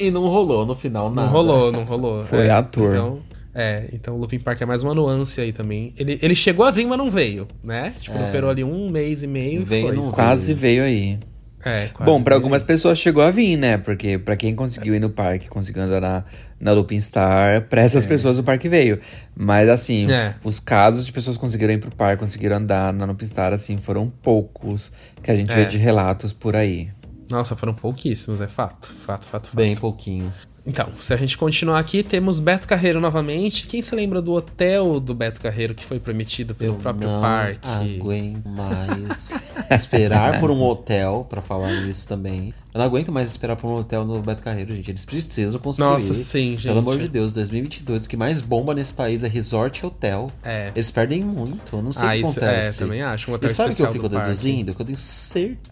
[0.00, 1.28] E não rolou no final não nada.
[1.28, 2.24] rolou, não rolou.
[2.36, 2.92] Foi é, ator.
[2.94, 3.18] Então,
[3.54, 5.92] é, então o Looping Park é mais uma nuance aí também.
[5.98, 7.94] Ele, ele chegou a vir, mas não veio, né?
[7.98, 8.28] Tipo, É.
[8.28, 9.96] operou ali um mês e meio Veio foi.
[9.96, 11.18] não Quase veio aí.
[11.64, 12.38] É, quase Bom, pra veio.
[12.42, 13.76] algumas pessoas chegou a vir, né?
[13.78, 16.24] Porque pra quem conseguiu ir no parque, conseguiu andar na,
[16.58, 18.98] na Looping Star, pra essas pessoas o parque veio.
[19.36, 20.34] Mas assim, É.
[20.42, 23.76] os casos de pessoas que conseguiram ir pro parque, conseguiram andar na Looping Star, assim,
[23.76, 24.90] foram poucos
[25.22, 25.54] que a gente É.
[25.56, 26.88] vê de relatos por aí.
[27.32, 28.88] Nossa, foram pouquíssimos, é fato.
[28.88, 29.50] Fato, fato, fato.
[29.56, 30.46] Bem pouquinhos.
[30.64, 33.66] Então, se a gente continuar aqui, temos Beto Carreiro novamente.
[33.66, 37.20] Quem se lembra do hotel do Beto Carreiro que foi prometido pelo Eu próprio não
[37.20, 37.96] parque?
[37.98, 42.54] aguento mais esperar por um hotel, pra falar isso também.
[42.72, 44.90] Eu não aguento mais esperar por um hotel no Beto Carreiro, gente.
[44.90, 45.88] Eles precisam construir.
[45.88, 46.68] Nossa, sim, gente.
[46.68, 50.30] Pelo amor de Deus, 2022, o que mais bomba nesse país é resort e hotel.
[50.44, 50.70] É.
[50.76, 52.76] Eles perdem muito, eu não sei Ah, o que isso- acontece.
[52.76, 54.74] é, também acho, um hotel e sabe o que eu fico deduzindo?
[54.74, 55.71] Que eu tenho certeza.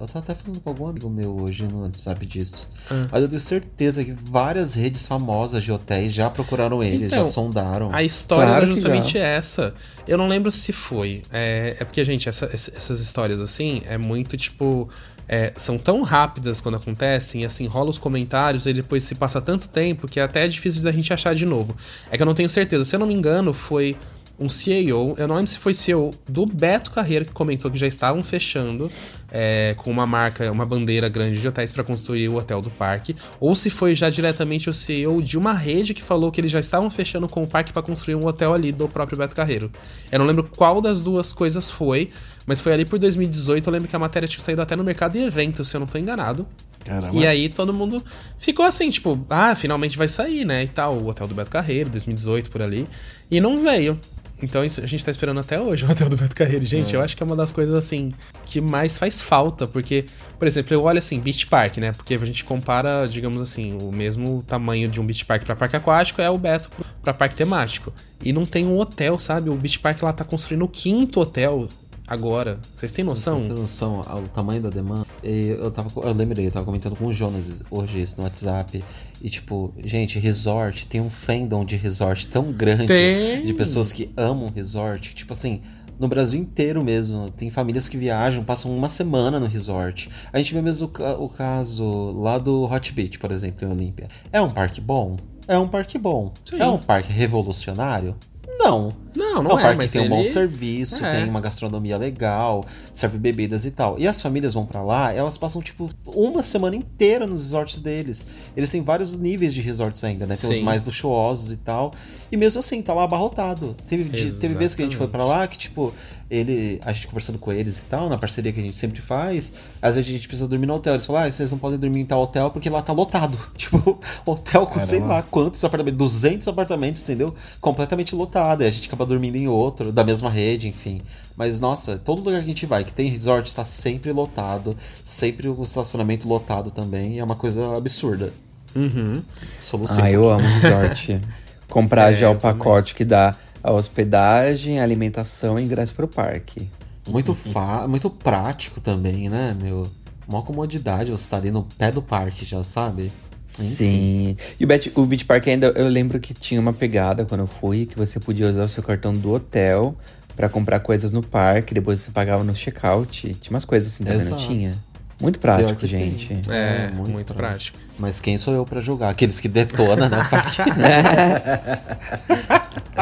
[0.00, 2.68] Eu tava até falando com algum amigo meu hoje no WhatsApp disso.
[2.90, 3.08] Ah.
[3.10, 7.24] Mas eu tenho certeza que várias redes famosas de hotéis já procuraram ele, Então, já
[7.24, 7.90] sondaram.
[7.92, 9.74] A história Claro era justamente essa.
[10.06, 11.22] Eu não lembro se foi.
[11.32, 14.88] É, é porque, gente, essa- essa- essas histórias assim é muito tipo.
[15.28, 19.40] é, são tão rápidas quando acontecem, e assim, rola os comentários e depois se passa
[19.40, 21.74] tanto tempo que até é difícil da gente achar de novo.
[22.10, 22.84] É que eu não tenho certeza.
[22.84, 23.96] Se eu não me engano, foi
[24.38, 27.86] um CEO, eu não lembro se foi CEO do Beto Carreiro que comentou que já
[27.86, 28.90] estavam fechando
[29.30, 33.14] é, com uma marca, uma bandeira grande de hotéis para construir o hotel do parque,
[33.40, 36.60] ou se foi já diretamente o CEO de uma rede que falou que eles já
[36.60, 39.70] estavam fechando com o parque para construir um hotel ali do próprio Beto Carreiro.
[40.10, 42.10] Eu não lembro qual das duas coisas foi,
[42.46, 45.12] mas foi ali por 2018, eu lembro que a matéria tinha saído até no mercado
[45.12, 46.46] de eventos, se eu não tô enganado.
[46.84, 47.16] Caramba.
[47.16, 48.02] E aí todo mundo
[48.38, 50.64] ficou assim, tipo, ah, finalmente vai sair, né?
[50.64, 52.88] E tal, o Hotel do Beto Carreiro, 2018 por ali.
[53.30, 53.98] E não veio.
[54.42, 56.66] Então isso, a gente tá esperando até hoje o Hotel do Beto Carreiro.
[56.66, 58.12] Gente, eu acho que é uma das coisas assim
[58.44, 60.04] que mais faz falta, porque,
[60.38, 61.92] por exemplo, eu olho assim, Beach Park, né?
[61.92, 65.76] Porque a gente compara, digamos assim, o mesmo tamanho de um Beach Park pra parque
[65.76, 66.70] aquático é o Beto
[67.02, 67.92] pra parque temático.
[68.24, 69.48] E não tem um hotel, sabe?
[69.48, 71.68] O Beach Park lá tá construindo o quinto hotel
[72.12, 72.60] agora.
[72.74, 73.40] Vocês têm noção?
[73.40, 75.06] Você tem noção ao tamanho da demanda?
[75.22, 78.84] Eu tava, eu lembrei, eu tava comentando com o Jonas hoje isso no WhatsApp.
[79.20, 83.44] E tipo, gente, resort tem um fandom de resort tão grande Tem.
[83.46, 85.14] de pessoas que amam resort.
[85.14, 85.62] Tipo assim,
[85.98, 90.10] no Brasil inteiro mesmo, tem famílias que viajam, passam uma semana no resort.
[90.32, 94.08] A gente vê mesmo o, o caso lá do Hot Beach, por exemplo, em Olímpia.
[94.32, 95.16] É um parque bom?
[95.46, 96.32] É um parque bom.
[96.44, 96.60] Sim.
[96.60, 98.16] É um parque revolucionário?
[98.58, 98.92] Não.
[99.14, 101.16] Não, não é um é, parque tem um bom ele- serviço, É.
[101.20, 103.98] tem uma gastronomia legal, serve bebidas e tal.
[103.98, 108.26] E as famílias vão pra lá, elas passam tipo uma semana inteira nos resorts deles.
[108.56, 110.34] Eles têm vários níveis de resorts ainda, né?
[110.36, 110.62] Tem os Sim.
[110.62, 111.92] mais luxuosos e tal.
[112.30, 113.76] E mesmo assim, tá lá abarrotado.
[113.86, 115.92] Teve, de- teve vezes que a gente foi pra lá que, tipo,
[116.32, 116.80] ele.
[116.84, 119.94] A gente conversando com eles e tal, na parceria que a gente sempre faz, às
[119.96, 120.94] vezes a gente precisa dormir no hotel.
[120.94, 123.38] Eles falam, ah, vocês não podem dormir em tal hotel porque lá tá lotado.
[123.56, 127.34] Tipo, hotel com sei lá quantos apartamentos, 200 apartamentos, entendeu?
[127.60, 128.62] Completamente lotado.
[128.62, 131.02] E a gente acaba dormindo em outro, da mesma rede, enfim.
[131.36, 135.48] Mas, nossa, todo lugar que a gente vai que tem resort está sempre lotado, sempre
[135.48, 137.18] o estacionamento lotado também.
[137.18, 138.32] É uma coisa absurda.
[138.74, 139.22] Uhum.
[139.60, 140.02] Solução.
[140.04, 141.20] Ah, eu amo resort.
[141.68, 142.58] Comprar É, já o eu também.
[142.58, 146.68] pacote que dá a hospedagem, a alimentação e ingresso pro parque.
[147.06, 149.88] Muito, fa muito prático também, né, meu?
[150.26, 153.10] Uma comodidade você estar ali no pé do parque já, sabe?
[153.58, 154.36] Sim.
[154.58, 157.46] E o Beach, o Beach Park ainda, eu lembro que tinha uma pegada quando eu
[157.46, 159.94] fui, que você podia usar o seu cartão do hotel
[160.34, 163.34] pra comprar coisas no parque, depois você pagava no check-out.
[163.34, 164.46] Tinha umas coisas assim também, não Exato.
[164.46, 164.78] tinha?
[165.20, 165.88] Muito prático, tem.
[165.88, 166.32] gente.
[166.50, 167.78] É, É, muito, muito prático.
[167.98, 169.10] Mas quem sou eu pra julgar?
[169.10, 170.62] Aqueles que detonam, né, parque?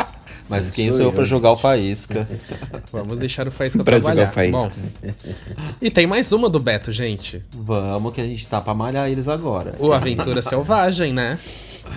[0.51, 2.29] Mas quem sou, eu pra jogar o Faísca?
[2.93, 4.27] Vamos deixar o Faísca Pra trabalhar.
[4.27, 4.73] jogar o Faísca.
[5.03, 5.13] Bom,
[5.81, 7.43] e tem mais uma do Beto, gente.
[7.55, 9.77] Vamos que a gente tá pra malhar eles agora.
[9.79, 11.39] O Aventura Selvagem, né?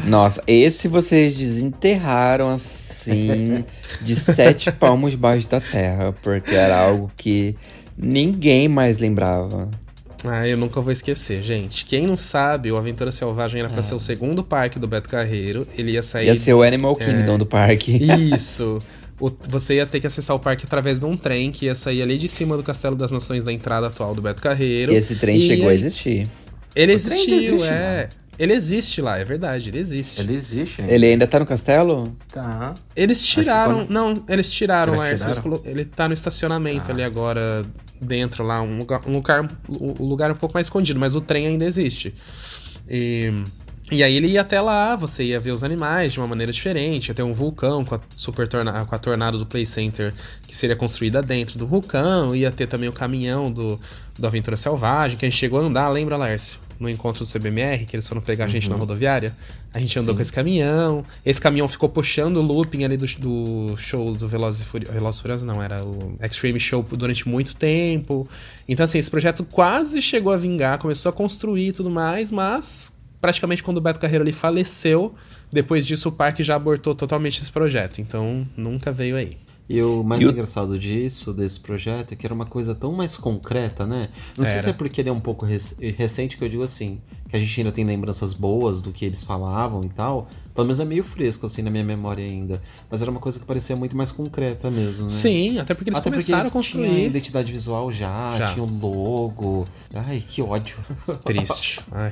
[0.05, 3.65] Nossa, esse vocês desenterraram assim,
[4.01, 7.55] de sete palmos debaixo da terra, porque era algo que
[7.97, 9.69] ninguém mais lembrava.
[10.25, 11.85] Ah, eu nunca vou esquecer, gente.
[11.85, 15.67] Quem não sabe, o Aventura Selvagem era pra ser o segundo parque do Beto Carreiro.
[15.77, 16.27] Ele ia sair.
[16.27, 17.91] Ia ser o Animal Kingdom do parque.
[18.33, 18.79] Isso.
[19.19, 22.01] O- você ia ter que acessar o parque através de um trem que ia sair
[22.01, 24.93] ali de cima do Castelo das Nações da entrada atual do Beto Carreiro.
[24.93, 26.27] E esse trem E chegou a existir.
[26.75, 28.09] Ele O existiu, existe, é.
[28.39, 30.19] Ele existe lá, é verdade, ele existe.
[30.21, 30.81] Ele existe.
[30.81, 30.87] hein?
[30.89, 32.15] Ele ainda tá no castelo?
[32.31, 32.73] Tá.
[32.95, 33.85] Eles tiraram.
[33.85, 35.09] que Não, eles tiraram lá.
[35.09, 36.93] eles colo- Ele tá no estacionamento Ah.
[36.93, 37.65] ali agora,
[38.01, 41.45] dentro lá, um lugar, um lugar, o lugar um pouco mais escondido, mas o trem
[41.47, 42.13] ainda existe.
[42.89, 43.31] E,
[43.91, 47.09] e aí ele ia até lá, você ia ver os animais de uma maneira diferente,
[47.09, 50.13] ia ter um vulcão com a, super torna, com a tornado do Play Center
[50.47, 53.79] que seria construída dentro do vulcão, ia ter também o caminhão do,
[54.17, 56.59] do Aventura Selvagem, que a gente chegou a andar, lembra, Lércio?
[56.83, 59.33] No encontro do CBMR, que eles foram pegar a gente na rodoviária.
[59.73, 61.05] A gente andou com esse caminhão.
[61.25, 64.93] Esse caminhão ficou puxando o looping ali do, do show do Velozes e Furiosos.
[64.93, 68.27] Velozes e Furiosos não, era o Extreme Show durante muito tempo.
[68.67, 72.93] Então, assim, esse projeto quase chegou a vingar, começou a construir e tudo mais, mas
[73.21, 75.15] praticamente quando o Beto Carreiro ali faleceu,
[75.49, 78.01] depois disso o parque já abortou totalmente esse projeto.
[78.01, 79.37] Então, nunca veio aí.
[79.69, 82.91] E o mais E o- engraçado disso, desse projeto, é que era uma coisa tão
[82.91, 84.09] mais concreta, né?
[84.37, 84.63] Não sei Era.
[84.63, 86.99] se é porque ele é um pouco rec- recente que eu digo assim,
[87.29, 90.27] que a gente ainda tem lembranças boas do que eles falavam e tal.
[90.53, 92.61] Pelo menos é meio fresco, assim, na minha memória ainda.
[92.91, 95.09] Mas era uma coisa que parecia muito mais concreta mesmo, né?
[95.09, 97.05] Sim, até porque eles Até começaram a Tinha construir.
[97.07, 98.45] identidade visual já, Já.
[98.53, 99.65] tinha o logo.
[99.93, 100.77] Ai, que ódio.
[101.25, 101.79] Triste.
[101.91, 102.11] Ai.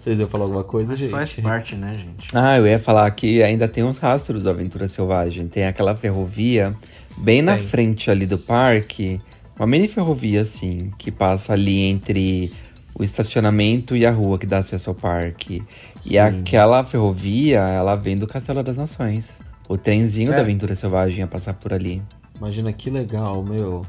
[0.00, 1.10] Vocês iam falar alguma coisa, Mas gente?
[1.10, 2.28] faz parte, né, gente?
[2.34, 5.46] Ah, eu ia falar que ainda tem uns rastros do Aventura Selvagem.
[5.46, 6.74] Tem aquela ferrovia
[7.18, 7.64] bem na Tem.
[7.64, 9.20] frente ali do parque.
[9.58, 12.50] Uma mini ferrovia, assim, que passa ali entre
[12.94, 15.62] o estacionamento e a rua que dá acesso ao parque.
[15.94, 16.14] Sim.
[16.14, 19.38] E aquela ferrovia, ela vem do Castelo das Nações.
[19.68, 20.36] O trenzinho É.
[20.36, 22.02] da Aventura Selvagem ia passar por ali.
[22.36, 23.84] Imagina que legal, meu.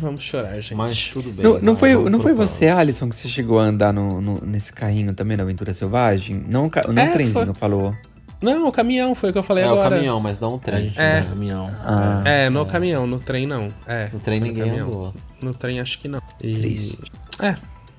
[0.00, 0.74] Vamos chorar, gente.
[0.74, 1.44] Mas tudo bem.
[1.44, 2.66] Não, não foi, não foi você.
[2.68, 6.44] Alisson, que você chegou a andar no, no- nesse carrinho também na Aventura Selvagem?
[6.48, 7.94] Não, não É, o trenzinho foi- falou.
[8.42, 9.86] Não, o caminhão foi o que eu falei É, agora.
[9.88, 10.92] o caminhão, mas não o A trem.
[10.96, 11.20] É.
[11.20, 11.70] no caminhão.
[11.84, 12.22] Ah.
[12.24, 13.72] É, no caminhão, no trem não.
[13.86, 14.08] É.
[14.12, 14.88] No trem no ninguém caminhão.
[14.88, 15.14] andou.
[15.42, 16.20] No trem acho que não.
[16.42, 16.54] E...
[16.54, 16.98] Triste.
[17.40, 17.54] É.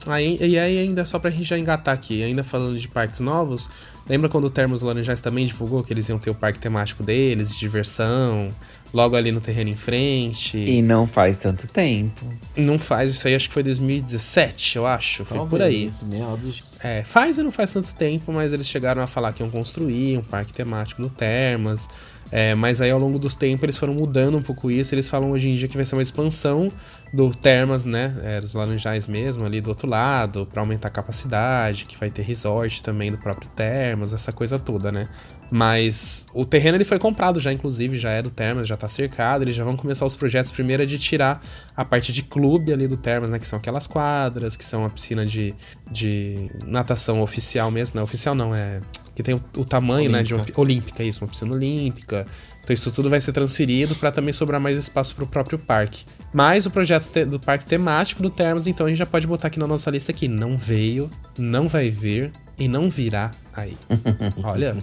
[0.05, 3.69] Aí, e aí, ainda só pra gente já engatar aqui, ainda falando de parques novos,
[4.09, 7.53] lembra quando o Termos Laranjais também divulgou que eles iam ter o parque temático deles,
[7.53, 8.49] de diversão,
[8.93, 10.57] logo ali no terreno em frente?
[10.57, 12.25] E não faz tanto tempo.
[12.55, 15.89] Não faz isso aí, acho que foi 2017, eu acho, foi por aí.
[15.89, 16.77] Talvez, Meados.
[16.83, 20.17] É, faz e não faz tanto tempo, mas eles chegaram a falar que iam construir
[20.17, 21.89] um parque temático no Termas.
[22.35, 24.95] É, mas aí ao longo dos tempos eles foram mudando um pouco isso.
[24.95, 26.71] Eles falam hoje em dia que vai ser uma expansão
[27.13, 28.15] do Termas, né?
[28.23, 32.23] é, dos Laranjais mesmo, ali do outro lado, pra aumentar a capacidade, que vai ter
[32.23, 35.07] resort também do próprio Termas, essa coisa toda, né?
[35.51, 39.43] Mas o terreno ele foi comprado já, inclusive, já é do Termas, já tá cercado.
[39.43, 41.41] Eles já vão começar os projetos primeiro é de tirar
[41.75, 43.37] a parte de clube ali do Termas, né?
[43.37, 45.53] Que são aquelas quadras, que são a piscina de,
[45.91, 48.03] de natação oficial mesmo, né?
[48.03, 48.81] Oficial não, é.
[49.15, 50.23] Que tem o, o tamanho, né?
[50.23, 50.59] De Olímpica.
[50.59, 52.25] uma- olímpica, isso, uma piscina olímpica.
[52.63, 56.05] Então isso tudo vai ser transferido para também sobrar mais espaço pro próprio parque.
[56.33, 59.59] Mas o projeto do parque temático do Termas, então a gente já pode botar aqui
[59.59, 60.27] na nossa lista aqui.
[60.27, 63.77] Não veio, não vai vir e não virá aí.
[64.43, 64.75] Olha.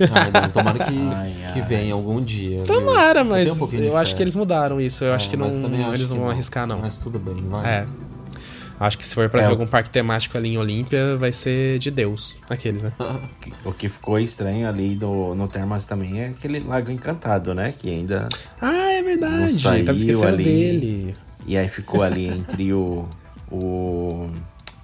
[0.00, 1.66] Ai, não, tomara que, Ai, que ai.
[1.66, 2.58] venha algum dia.
[2.58, 2.66] viu?
[2.66, 5.04] Tomara, Eu mas tenho um eu acho que eles mudaram isso.
[5.04, 6.80] Eu acho É, que não, acho eles não vão arriscar, não.
[6.80, 7.66] Mas tudo bem, vai.
[7.80, 7.86] É.
[8.80, 11.78] Acho que se for pra É, ver algum parque temático ali em Olímpia, vai ser
[11.78, 12.36] de Deus.
[12.50, 12.92] Aqueles, né?
[13.64, 17.72] O que ficou estranho ali do, no Termas também é aquele lago encantado, né?
[17.78, 18.28] Que ainda.
[18.60, 19.52] Ah, é Não verdade.
[19.60, 20.44] saiu Tava esquecendo ali.
[20.44, 21.14] dele.
[21.46, 23.08] E aí ficou ali entre o.
[23.50, 24.28] O.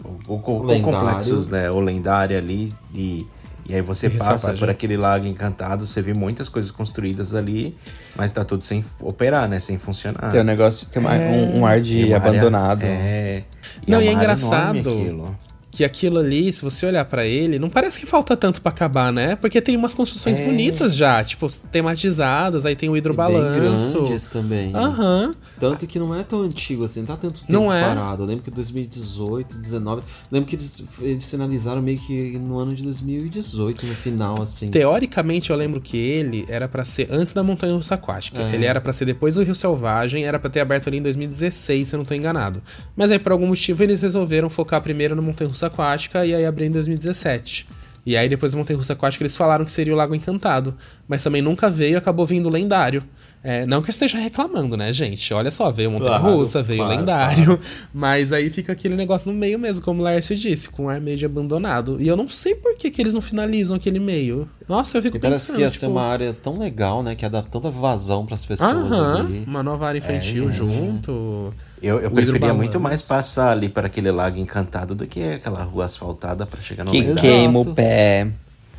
[0.04, 0.98] O, o, o Lendário.
[0.98, 1.70] complexos, né?
[1.70, 2.70] O lendário ali.
[2.94, 3.26] E,
[3.68, 7.76] e aí você E passa por aquele lago encantado, você vê muitas coisas construídas ali,
[8.16, 9.58] mas tá tudo sem operar, né?
[9.60, 10.30] Sem funcionar.
[10.30, 11.30] Tem um negócio, tem uma- É.
[11.30, 12.82] um, um ar de uma área- abandonado.
[12.84, 13.44] É.
[13.86, 15.36] Não, e é uma área enorme engraçado.
[15.72, 19.12] Que aquilo ali, se você olhar pra ele, não parece que falta tanto pra acabar,
[19.12, 19.36] né?
[19.36, 20.44] Porque tem umas construções É.
[20.44, 24.00] bonitas já, tipo, tematizadas, aí tem o Bem hidrobalanço.
[24.02, 24.74] grandes também.
[24.74, 25.32] Aham.
[25.58, 27.82] Tanto que não é tão antigo assim, não tá tanto tempo Não é.
[27.82, 28.22] parado.
[28.22, 30.02] Eu lembro que 2018, 2019.
[30.30, 34.68] Lembro que eles, eles finalizaram meio que no ano de 2018, no final, assim.
[34.68, 38.42] Teoricamente, eu lembro que ele era pra ser antes da Montanha Russa Aquática.
[38.42, 38.54] É.
[38.54, 41.88] Ele era pra ser depois do Rio Selvagem, era pra ter aberto ali em 2016,
[41.88, 42.62] se eu não tô enganado.
[42.96, 46.44] Mas aí, por algum motivo, eles resolveram focar primeiro no Montanha Russa Aquática e aí
[46.44, 47.66] abrir em 2017.
[48.06, 50.74] E aí, depois da Montanha Russa Aquática, eles falaram que seria o Lago Encantado.
[51.06, 53.04] Mas também nunca veio, acabou vindo o lendário.
[53.42, 55.32] É, não que eu esteja reclamando, né, gente?
[55.32, 57.60] Olha só, veio Montanha Russa, Claro, veio o claro, lendário.
[57.92, 61.00] Mas aí fica aquele negócio no meio mesmo, como o Lércio disse, com um ar
[61.00, 61.96] meio de abandonado.
[62.00, 64.48] E eu não sei por que, que eles não finalizam aquele meio.
[64.68, 65.56] Nossa, eu fico E parece pensando.
[65.56, 67.14] que ia tipo, ser uma área tão legal, né?
[67.14, 69.44] Que ia dar tanta vazão pras pessoas Aham, ali.
[69.46, 71.54] uma nova área infantil É, junto.
[71.82, 75.62] Eu, eu O preferia muito mais passar ali para aquele lago encantado do que aquela
[75.62, 77.20] rua asfaltada para chegar no Que lendário.
[77.20, 78.28] queima o pé.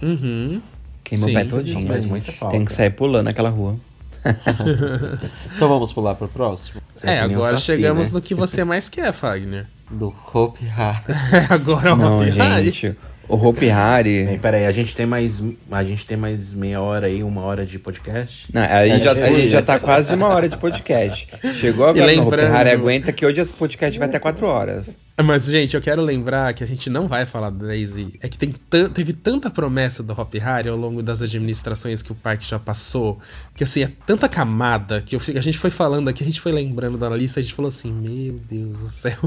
[0.01, 0.61] Uhum.
[1.03, 1.87] Queima Sim, o pé todinho.
[1.87, 2.55] faz muita falta.
[2.55, 3.75] Tem que sair pulando aquela rua.
[5.55, 6.81] Então vamos pular pro próximo.
[6.93, 8.15] Você É, que nem um agora saci, chegamos né?
[8.15, 9.65] no que você mais quer, Fagner.
[9.89, 11.03] do Hope Hari.
[11.49, 12.65] Agora o Não, Hari.
[12.71, 12.95] gente.
[13.31, 14.25] O Hopi Hari.
[14.25, 15.41] Bem, peraí, a gente tem mais.
[15.71, 18.47] A gente tem mais meia hora aí, uma hora de podcast.
[18.53, 21.27] Não, a gente, já, a gente já tá quase uma hora de podcast.
[21.53, 24.97] Chegou agora no Hopi lembrando- Hari, aguenta que hoje esse podcast vai até quatro horas.
[25.23, 28.13] Mas, gente, eu quero lembrar que a gente não vai falar da Daisy.
[28.21, 28.53] É que tem
[28.93, 33.19] teve tanta promessa do Hop Hari ao longo das administrações que o parque já passou.
[33.55, 36.97] Que, assim, é tanta camada que a gente foi falando aqui, a gente foi lembrando
[36.97, 39.19] da lista, a gente falou assim: Meu Deus do céu.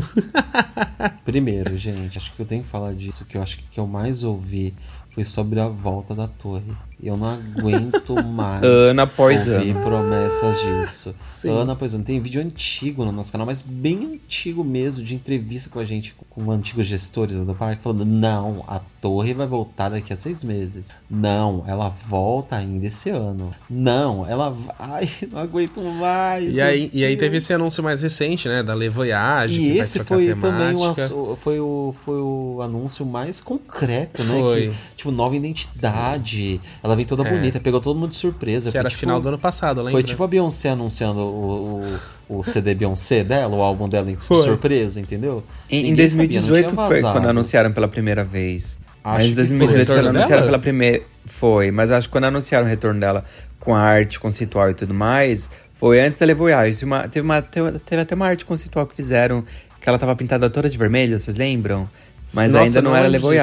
[1.24, 3.80] Primeiro, gente, acho que eu tenho que falar disso, que eu acho que o que
[3.80, 4.74] eu mais ouvi
[5.10, 6.72] foi sobre a volta da torre.
[7.04, 9.80] Eu não aguento mais Ano após ouvir ano.
[9.82, 11.14] promessas disso.
[11.22, 11.50] Sim.
[11.50, 12.02] Ano após ano.
[12.02, 16.14] Tem vídeo antigo no nosso canal, mas bem antigo mesmo, de entrevista com a gente,
[16.30, 20.94] com antigos gestores do parque, falando: não, a torre vai voltar daqui a seis meses.
[21.10, 23.50] Não, ela volta ainda esse ano.
[23.68, 25.08] Não, ela vai.
[25.30, 26.56] Não aguento mais.
[26.56, 28.62] E aí, e aí teve esse anúncio mais recente, né?
[28.62, 29.58] Da Le Voyage.
[29.58, 34.22] que E vai esse foi a também o, foi, o, foi o anúncio mais concreto,
[34.24, 34.40] né?
[34.40, 34.68] Foi.
[34.68, 36.60] Que, tipo, nova identidade.
[36.82, 37.30] Ela vem toda É.
[37.30, 38.66] bonita, pegou todo mundo de surpresa.
[38.66, 39.92] Que foi, era tipo, final do ano passado, lembra?
[39.92, 44.16] Foi tipo a Beyoncé anunciando o, o, o CD Beyoncé dela, o álbum dela em
[44.16, 44.42] Foi.
[44.44, 45.42] surpresa, entendeu?
[45.70, 48.78] Em, em Ninguém sabia, não 2018 tinha foi quando anunciaram pela primeira vez.
[49.02, 49.46] Acho mas em que foi.
[49.48, 50.46] 2018 O retorno quando anunciaram dela?
[50.52, 51.02] pela primeira.
[51.26, 53.24] Foi, mas acho que quando anunciaram o retorno dela
[53.60, 56.84] com a arte conceitual e tudo mais, foi antes da Le Voyage.
[56.84, 59.42] Uma- teve, uma, teve, teve até uma arte conceitual que fizeram,
[59.80, 61.88] que ela tava pintada toda de vermelho, vocês lembram?
[62.32, 63.42] Mas Nossa, ainda não, não era Le lembro disso.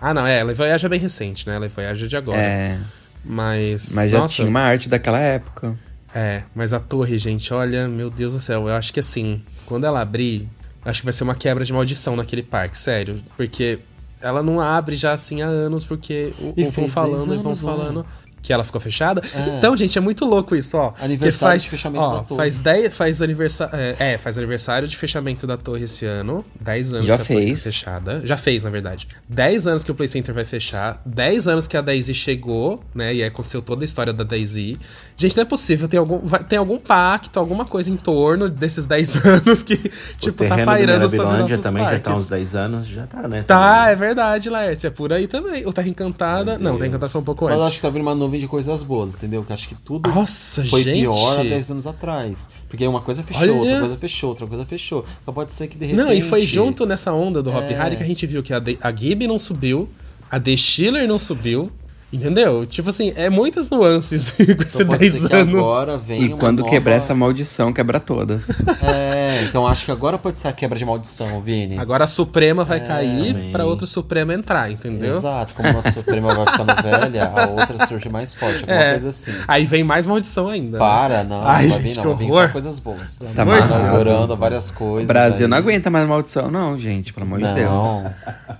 [0.00, 0.42] Ah, não, é.
[0.42, 1.58] Le Voyage é bem recente, né?
[1.58, 2.40] Le Voyage é de agora.
[2.40, 2.78] É,
[3.24, 3.92] Mas.
[3.94, 5.76] mas já nossa, tinha uma arte daquela época.
[6.14, 9.84] É, mas a torre, gente, olha, meu Deus do céu, eu acho que assim, quando
[9.84, 10.48] ela abrir,
[10.84, 13.22] acho que vai ser uma quebra de maldição naquele parque, sério.
[13.36, 13.78] Porque
[14.20, 17.42] ela não abre já assim há anos, porque o, E o vão falando 10 e
[17.42, 17.52] vão
[17.92, 18.04] né?
[18.42, 19.20] Que ela ficou fechada.
[19.34, 19.58] É.
[19.58, 20.94] Então, gente, é muito louco isso, ó.
[21.00, 22.38] Aniversário faz, de fechamento ó, da torre.
[22.38, 23.74] Faz 10, faz aniversário.
[23.76, 26.44] É, é, faz aniversário de fechamento da torre esse ano.
[26.60, 27.58] 10 anos Já que a torre fez.
[27.58, 28.22] tá fechada.
[28.24, 29.06] Já fez, na verdade.
[29.28, 31.00] 10 anos que o Play Center vai fechar.
[31.04, 33.14] 10 anos que a Daisy chegou, né?
[33.14, 34.78] E aí aconteceu toda a história da Daisy.
[35.16, 35.86] Gente, não é possível.
[35.86, 39.76] Tem algum, vai- tem algum pacto, alguma coisa em torno desses 10 anos que,
[40.18, 42.22] tipo, tá pairando do sobre nossos também já tá parques.
[42.22, 43.42] uns 10 anos, já tá, né?
[43.42, 43.92] Tá, também.
[43.92, 44.86] é verdade, Laércio.
[44.86, 45.66] É por aí também.
[45.66, 46.58] O Terra Encantada.
[46.58, 47.62] Não, o Terra Encantada foi um pouco Mas antes.
[47.62, 49.42] eu acho que tá vindo uma nuvem de coisas boas, entendeu?
[49.42, 51.00] Que acho que tudo Nossa, foi gente.
[51.00, 52.48] pior há 10 anos atrás.
[52.68, 53.52] Porque uma coisa fechou, Olha.
[53.54, 55.04] outra coisa fechou, outra coisa fechou.
[55.22, 56.04] Então pode ser que de repente.
[56.04, 57.74] Não, e foi junto nessa onda do Hop É.
[57.74, 59.88] Harry que a gente viu que a, De- a Gibby não subiu,
[60.30, 61.70] a The Schiller não subiu,
[62.12, 62.66] entendeu?
[62.66, 65.54] Tipo assim, é muitas nuances com Então pode 10 ser que anos.
[65.58, 68.48] agora vem E uma quando nova- quebrar essa maldição, quebra todas.
[68.82, 71.78] É, então acho que agora pode ser a quebra de maldição, Vini.
[71.78, 73.52] Agora a Suprema vai cair também.
[73.52, 75.14] pra outra Suprema entrar, entendeu?
[75.16, 78.90] Exato, como a Suprema vai ficando velha, a outra surge mais forte, alguma É.
[78.92, 79.32] coisa assim.
[79.46, 80.72] Aí vem mais maldição ainda.
[80.72, 80.78] né?
[80.78, 83.16] Para, não, Ai, não vai vir gente, não, vai vir só coisas boas.
[83.34, 83.42] Tá.
[83.42, 85.06] Inaugurando várias O coisas.
[85.06, 85.50] Brasil aí.
[85.50, 87.70] não aguenta mais maldição, não, gente, pelo amor de Deus.
[87.70, 88.12] Não,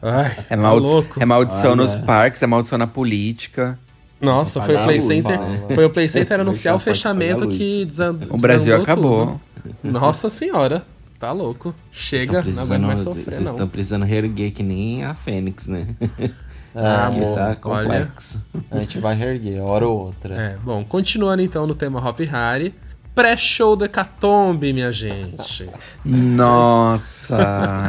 [0.03, 1.21] Ai, É, tá maldi louco.
[1.23, 1.83] é maldição Olha.
[1.83, 3.40] nos parques, é maldição na política.
[4.21, 5.39] Nossa, foi o Play Center.
[5.39, 5.59] fala.
[5.75, 9.41] Foi o Play Center anunciar o fechamento que desan- O Brasil desandou acabou.
[9.83, 9.91] tudo.
[9.93, 10.83] Nossa senhora,
[11.19, 11.75] tá louco.
[11.91, 13.53] Chega, não aguento mais sofrer, Vocês não.
[13.53, 15.87] estão precisando reerguer que nem a Fênix, né?
[16.73, 17.57] Ah, Aqui amor, tá olha.
[17.57, 18.45] complexo.
[18.71, 20.35] a gente vai reerguer, hora ou outra.
[20.37, 22.73] É, bom, continuando então no tema Hop Harry.
[23.13, 25.69] Pré-show do Hecatombe, minha gente.
[26.05, 27.37] Nossa,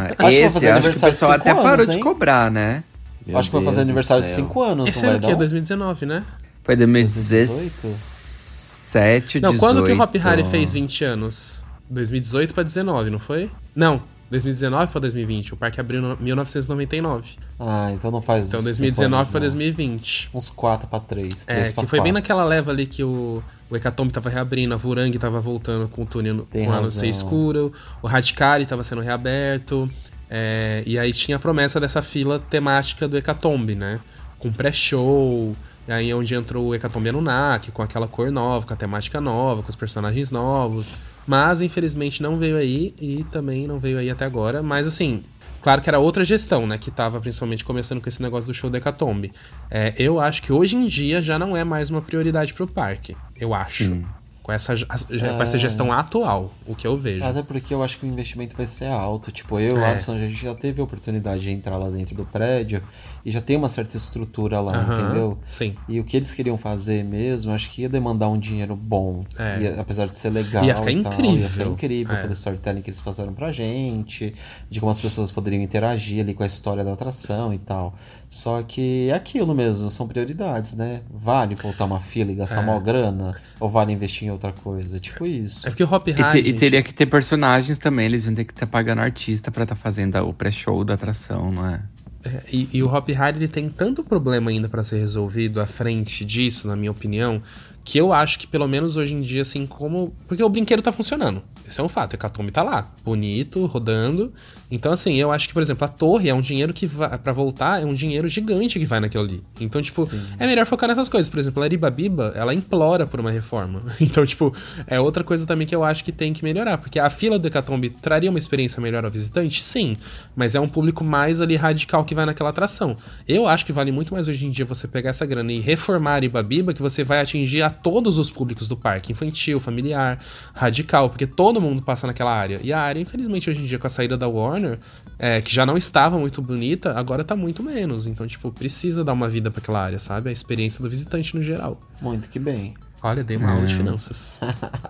[0.08, 2.00] Acho que esse acho que o de pessoal até parou anos, de hein?
[2.00, 2.84] cobrar, né?
[3.26, 4.46] Meu Acho que vai Deus fazer aniversário de céu.
[4.46, 5.32] 5 anos, Esse não vai o quê?
[5.32, 5.38] não?
[5.38, 6.24] 2019, né?
[6.64, 9.60] Foi 2017, Não, 18.
[9.60, 11.62] quando que o Hop Harry fez 20 anos?
[11.90, 13.50] 2018 pra 19, não foi?
[13.76, 15.54] Não, 2019 pra 2020.
[15.54, 17.32] O parque abriu em 1999.
[17.60, 18.48] Ah, então não faz.
[18.48, 19.46] Então cinco 2019 anos, pra não.
[19.48, 20.30] 2020.
[20.34, 21.46] Uns 4 pra 3.
[21.48, 25.18] É, que foi bem naquela leva ali que o, o Hecatombe tava reabrindo, a Vurang
[25.20, 26.92] tava voltando com o túnel Tem com razão.
[26.92, 29.90] ser escuro, o Radicali tava sendo reaberto,
[30.34, 34.00] é, e aí tinha a promessa dessa fila temática do Hecatombe, né?
[34.40, 35.54] Com pré-show,
[35.86, 39.70] aí onde entrou o Hecatombe Anunnaki, com aquela cor nova, com a temática nova, com
[39.70, 40.94] os personagens novos.
[41.28, 45.22] Mas infelizmente não veio aí, e também não veio aí até agora, mas assim.
[45.62, 46.78] Claro que era outra gestão, né?
[46.78, 49.32] Que tava principalmente começando com esse negócio do show do Hecatombe.
[49.70, 53.16] É, eu acho que hoje em dia já não é mais uma prioridade pro parque.
[53.40, 54.02] Eu acho.
[54.44, 55.60] Com essa, já- com essa É.
[55.60, 57.24] gestão atual, o que eu vejo.
[57.24, 59.32] Até porque eu acho que o investimento vai ser alto.
[59.32, 59.92] Tipo, eu É.
[59.92, 62.82] Alisson, a gente já teve a oportunidade de entrar lá dentro do prédio
[63.26, 65.38] e já tem uma certa estrutura lá, Aham, entendeu?
[65.46, 65.76] Sim.
[65.88, 69.24] E o que eles queriam fazer mesmo, acho que ia demandar um dinheiro bom.
[69.38, 69.62] É.
[69.62, 70.64] Ia- apesar de ser legal.
[70.64, 71.50] Ia ficar e tal, Ia incrível.
[71.50, 72.22] ficar incrível É.
[72.22, 74.34] pelo storytelling que eles passaram pra gente,
[74.70, 77.96] de como as pessoas poderiam interagir ali com a história da atração e tal.
[78.30, 81.02] Só que é aquilo mesmo, são prioridades, né?
[81.10, 82.64] Vale voltar uma fila e gastar É.
[82.64, 83.36] uma grana?
[83.60, 85.00] Ou vale investir em outra coisa.
[85.00, 85.68] Tipo isso.
[85.68, 88.34] É porque o Hop E, te- e gente, teria que ter personagens também, eles iam
[88.34, 91.82] ter que estar pagando artista pra estar fazendo o pré-show da atração, não é?
[92.24, 95.66] É, E, e o Hop Hard ele tem tanto problema ainda pra ser resolvido à
[95.66, 97.42] frente disso, na minha opinião,
[97.84, 100.14] que eu acho que pelo menos hoje em dia, assim, como.
[100.28, 101.42] Porque o brinquedo tá funcionando.
[101.68, 102.14] Isso é um fato.
[102.14, 104.34] A Hecatombe tá lá, bonito, rodando.
[104.70, 107.18] Então, assim, eu acho que, por exemplo, a torre é um dinheiro que vai.
[107.18, 109.44] Pra voltar, é um dinheiro gigante que vai naquilo ali.
[109.60, 111.30] Então, tipo, é melhor focar nessas coisas.
[111.30, 113.82] Por exemplo, a Ariba Biba, ela implora por uma reforma.
[114.12, 114.54] Então, tipo,
[114.88, 116.78] é outra coisa também que eu acho que tem que melhorar.
[116.78, 119.62] Porque a fila do Hecatombe traria uma experiência melhor ao visitante?
[119.64, 119.96] Sim.
[120.36, 122.98] Mas é um público mais ali radical que vai naquela atração.
[123.28, 126.12] Eu acho que vale muito mais hoje em dia você pegar essa grana e reformar
[126.12, 129.12] a Ariba Biba, que você vai atingir a todos os públicos do parque.
[129.12, 130.20] Infantil, familiar,
[130.54, 131.10] radical.
[131.10, 132.60] Porque todo mundo passa naquela área.
[132.64, 134.80] E a área, infelizmente, hoje em dia, com a saída da Warner,
[135.18, 138.08] é, que já não estava muito bonita, agora tá muito menos.
[138.08, 140.30] Então, tipo, precisa dar uma vida pra aquela área, sabe?
[140.30, 141.80] A experiência do visitante no geral.
[142.02, 142.74] Muito que bem.
[143.04, 144.40] Olha, dei uma aula de finanças.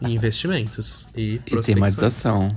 [0.01, 1.07] e investimentos.
[1.15, 2.49] E, E tematização.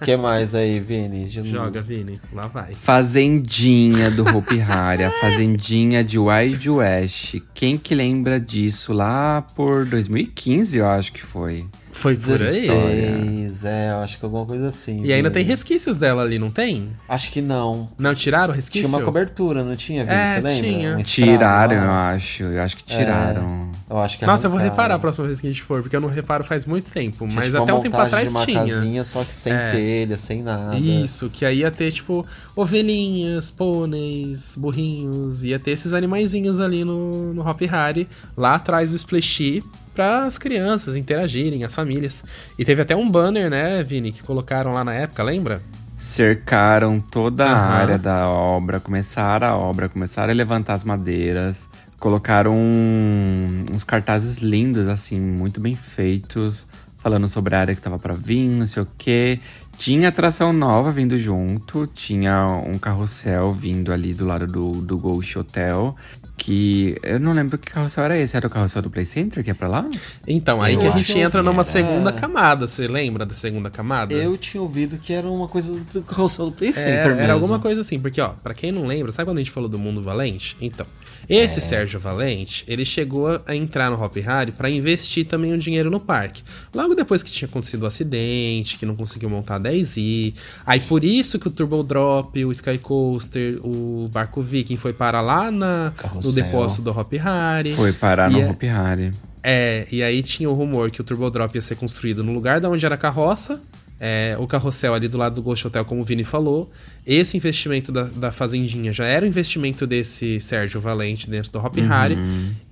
[0.00, 1.24] O que mais aí, Vini?
[1.24, 2.20] De- Joga, Vini.
[2.32, 2.74] Lá vai.
[2.74, 7.36] Fazendinha do Hopi Hari, a Fazendinha de Wild West.
[7.54, 11.66] Quem que lembra disso lá por 2015, eu acho que foi.
[11.98, 12.38] Foi por aí.
[12.38, 15.02] 16, é, eu acho que alguma coisa assim.
[15.04, 16.88] E ainda tem resquícios dela ali, não tem?
[17.08, 17.88] Acho que não.
[17.98, 18.88] Não tiraram o resquício?
[18.88, 20.16] Tinha uma cobertura, não tinha, Vini?
[20.16, 20.62] É, Você lembra?
[20.70, 20.96] tinha.
[21.04, 21.82] Tiraram, lá.
[21.84, 22.42] eu acho.
[22.44, 23.68] Eu acho que tiraram.
[23.90, 25.96] Eu acho que Nossa, eu vou reparar a próxima vez que a gente for, porque
[25.96, 27.26] eu não reparo faz muito tempo.
[27.26, 28.60] Tinha, mas tipo, até um tempo atrás de uma tinha.
[28.60, 29.70] casinha, só que sem É.
[29.70, 30.78] telha, sem nada.
[30.78, 32.24] Isso, que aí ia ter, tipo,
[32.54, 38.96] ovelhinhas, pôneis, burrinhos, ia ter esses animaizinhos ali no, no Hop Hari, lá atrás do
[38.96, 39.64] Splashy,
[39.98, 42.24] para as crianças interagirem, as famílias.
[42.56, 45.60] E teve até um banner, né, Vini, que colocaram lá na época, lembra?
[45.96, 51.68] Cercaram toda a área da obra, começaram a obra, começaram a levantar as madeiras,
[51.98, 56.64] colocaram um- uns cartazes lindos, assim, muito bem feitos,
[56.98, 59.40] falando sobre a área que tava pra vir, não sei o quê.
[59.76, 65.38] Tinha atração nova vindo junto, tinha um carrossel vindo ali do lado do, do Ghost
[65.38, 65.94] Hotel.
[66.38, 68.36] Que eu não lembro que carrossel era esse.
[68.36, 69.84] Era o carrossel do Play Center que é pra lá?
[70.26, 71.64] Então, aí Eu que a gente entra numa é.
[71.64, 72.66] segunda camada.
[72.66, 74.14] Você lembra da segunda camada?
[74.14, 77.32] Eu tinha ouvido que era uma coisa do carrossel do Play É, Center era, mesmo.
[77.32, 79.78] alguma coisa assim, porque, ó, pra quem não lembra, sabe quando a gente falou do
[79.78, 80.56] Mundo Valente?
[80.60, 80.86] Então,
[81.28, 81.44] É.
[81.44, 85.90] esse Sérgio Valente, ele chegou a entrar no Hop Hari pra investir também o dinheiro
[85.90, 86.42] no parque.
[86.74, 91.04] Logo depois que tinha acontecido o acidente, que não conseguiu montar a 10i, aí por
[91.04, 95.92] isso que o Turbo Drop, o Sky Coaster, o Barco Viking foi para lá na,
[96.22, 97.74] no depósito do Hop Hari.
[97.74, 99.12] Foi parar no é- Hopi Hari.
[99.42, 102.60] É, e aí tinha o rumor que o Turbo Drop ia ser construído no lugar
[102.60, 103.60] da onde era a carroça,
[104.00, 106.70] é, o carrossel ali do lado do Ghost Hotel, como o Vini falou.
[107.06, 111.76] Esse investimento da, da Fazendinha já era o investimento desse Sérgio Valente dentro do Hop
[111.78, 112.16] Hari.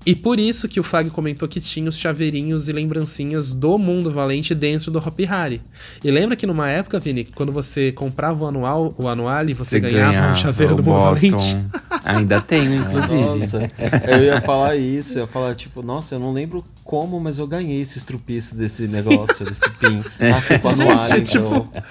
[0.07, 4.13] E por isso que o Fag comentou que tinha os chaveirinhos e lembrancinhas do Mundo
[4.13, 5.61] Valente dentro do Hop Hari.
[6.05, 9.81] E lembra que numa época, Vini, quando você comprava o anual, o anual e você,
[9.81, 11.15] ganhava, um chaveiro do Mundo bottom.
[11.15, 11.57] Valente?
[12.05, 13.15] Ainda tenho, inclusive.
[13.21, 13.71] Nossa,
[14.07, 17.47] eu ia falar isso, eu ia falar, tipo, nossa, eu não lembro como, mas eu
[17.49, 20.01] ganhei esse estrupiço desse negócio, desse pin.
[20.21, 21.63] Ah, foi com a toalha, Gente, então.
[21.63, 21.83] tipo,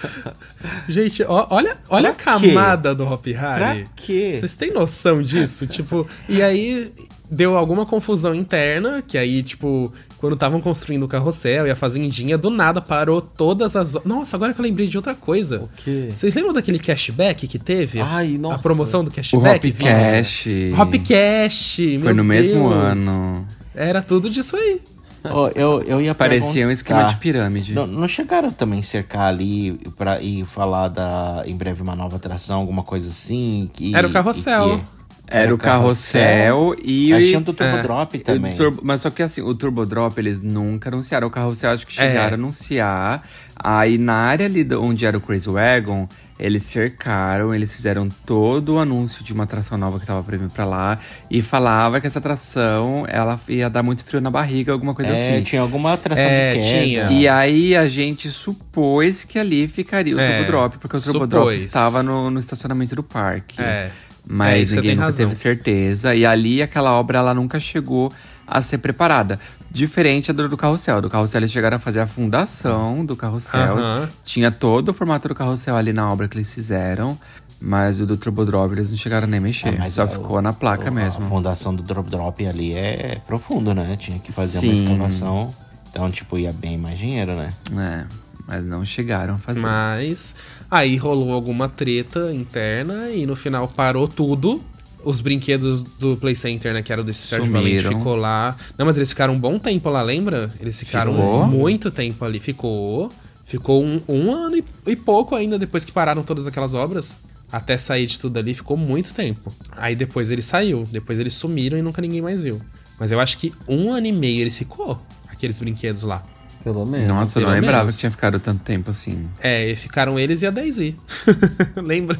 [0.87, 2.23] Gente, ó, olha, olha a quê?
[2.23, 3.83] camada do Hop Hari.
[3.83, 4.37] Pra quê?
[4.39, 5.67] Vocês têm noção disso?
[5.67, 6.93] tipo, e aí
[7.29, 12.37] deu alguma confusão interna, que aí, tipo, quando estavam construindo o carrossel e a fazendinha,
[12.37, 13.93] do nada parou todas as.
[14.05, 15.61] Nossa, agora que eu lembrei de outra coisa.
[15.63, 16.09] O quê?
[16.13, 17.99] Vocês lembram daquele cashback que teve?
[18.01, 18.55] Ai, nossa.
[18.55, 19.67] A promoção do O cashback?
[19.67, 19.89] Hop Vini?
[19.89, 20.45] Cash.
[20.79, 22.73] Hop Cash, Foi meu no mesmo Deus.
[22.83, 23.47] ano.
[23.73, 24.81] Era tudo disso aí.
[25.27, 27.73] Ó, eu, eu ia Parecia um esquema de pirâmide.
[27.73, 32.59] Não, não chegaram também cercar ali pra, e falar da em breve uma nova atração,
[32.59, 33.67] alguma coisa assim?
[33.73, 34.75] Que, Era o carrossel.
[34.75, 37.13] e que- Era o carrossel e.
[37.13, 37.81] Aí tinha o do Turbo É.
[37.81, 38.55] Drop o também.
[38.55, 41.27] Turbo- mas só que assim, o Turbo Drop eles nunca anunciaram.
[41.27, 42.31] O carrossel acho que chegaram É.
[42.31, 43.23] a anunciar.
[43.57, 46.07] Aí na área ali onde era o Crazy Wagon,
[46.37, 50.49] eles cercaram, eles fizeram todo o anúncio de uma atração nova que tava pra vir
[50.49, 50.99] pra lá.
[51.31, 55.35] E falava que essa atração ela ia dar muito frio na barriga, alguma coisa É,
[55.35, 55.43] assim.
[55.43, 56.65] tinha alguma atração É, queda.
[56.65, 57.11] tinha.
[57.11, 61.25] E aí a gente supôs que ali ficaria o É, Turbo Drop, porque o Turbo
[61.25, 61.65] Drop supôs.
[61.65, 63.61] estava no, no estacionamento do parque.
[63.61, 63.89] É.
[64.27, 65.25] É, Mas você ninguém nunca razão.
[65.27, 66.15] teve certeza.
[66.15, 68.11] E ali aquela obra ela nunca chegou
[68.47, 69.39] a ser preparada.
[69.71, 71.01] Diferente da do carrossel.
[71.01, 73.77] Do carrossel eles chegaram a fazer a fundação do carrossel.
[73.77, 74.09] Aham.
[74.23, 77.17] Tinha todo o formato do carrossel ali na obra que eles fizeram.
[77.61, 79.69] Mas o do Turbo Drop eles não chegaram nem a mexer.
[79.69, 81.25] Ah, mas Só o- ficou na placa o- mesmo.
[81.25, 83.95] A fundação do Drop Drop ali é profundo, né?
[83.97, 84.67] Tinha que fazer Sim.
[84.67, 85.49] uma escavação.
[85.89, 87.49] Então, tipo, ia bem mais dinheiro, né?
[87.77, 88.03] É,
[88.47, 89.59] mas não chegaram a fazer.
[89.59, 90.35] Mas
[90.69, 94.63] aí rolou alguma treta interna e no final parou tudo.
[95.03, 96.81] os brinquedos do Play Center, né?
[96.81, 97.51] Que era desse Sérgio.
[97.51, 98.55] Valente, ficou lá.
[98.77, 100.51] Não, mas eles ficaram um bom tempo lá, lembra?
[100.59, 101.47] Eles ficaram Ficou?
[101.47, 102.39] muito tempo ali.
[102.39, 103.11] Ficou.
[103.45, 107.19] Ficou um, um ano e, e pouco ainda depois que pararam todas aquelas obras.
[107.51, 109.53] Até sair de tudo ali, ficou muito tempo.
[109.77, 110.87] Aí depois ele saiu.
[110.91, 112.59] Depois eles sumiram e nunca ninguém mais viu.
[112.99, 116.23] Mas eu acho que um ano e meio ele ficou, aqueles brinquedos lá.
[116.65, 117.07] Pelo menos.
[117.07, 117.93] Nossa, eu não pelo lembrava menos.
[117.95, 119.29] que tinha ficado tanto tempo assim.
[119.39, 120.99] É, e ficaram eles e a Daisy.
[121.77, 122.19] Lembra?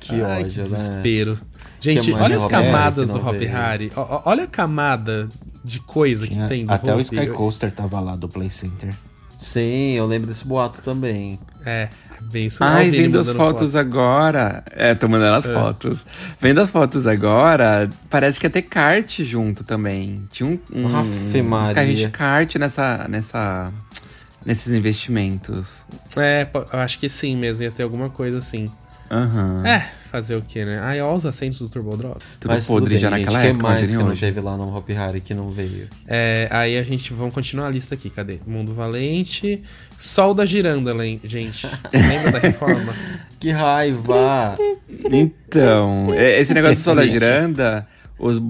[0.00, 0.64] Que Ai, ódio, que né?
[0.64, 1.38] desespero.
[1.80, 3.36] Gente, mais olha as camadas que do Hop?
[3.40, 3.92] Harry.
[4.24, 5.28] Olha a camada
[5.62, 7.00] de coisa que Tinha- tem do Até o.
[7.00, 8.92] Sky Coaster tava lá do Play Center.
[9.38, 11.38] Sim, eu lembro desse boato também.
[11.64, 11.88] É,
[12.22, 12.62] bem isso.
[12.64, 13.36] Ai, vendo as fotos
[13.72, 13.76] fotos.
[13.76, 14.62] agora.
[14.70, 15.52] É, tô mandando as É.
[15.54, 16.06] fotos.
[16.40, 20.26] Vendo as fotos agora, parece que ia ter kart junto também.
[20.32, 23.72] Tinha um, um Afe uns carrinhos de kart nessa, nessa,
[24.44, 25.82] nesses investimentos.
[26.16, 28.66] É, eu acho que sim mesmo, ia ter alguma coisa assim.
[29.10, 29.62] Aham.
[29.66, 30.78] É, fazer o quê, né?
[30.82, 32.20] Ai, ó os assentos do Turbo Drop.
[32.40, 33.20] Tudo Mas podre tudo bem, já gente.
[33.26, 35.88] naquela que época, mais que não teve lá no Hop Harry que não veio?
[36.06, 38.38] É, aí a gente, vamos continuar a lista aqui, cadê?
[38.46, 39.62] Mundo Valente,
[39.98, 40.92] Sol da Giranda,
[41.24, 41.66] gente.
[41.92, 42.94] Lembra da reforma?
[43.38, 44.56] Que raiva!
[45.10, 47.06] Então, é- esse negócio do Sol da.
[47.06, 47.86] Giranda,
[48.18, 48.40] os-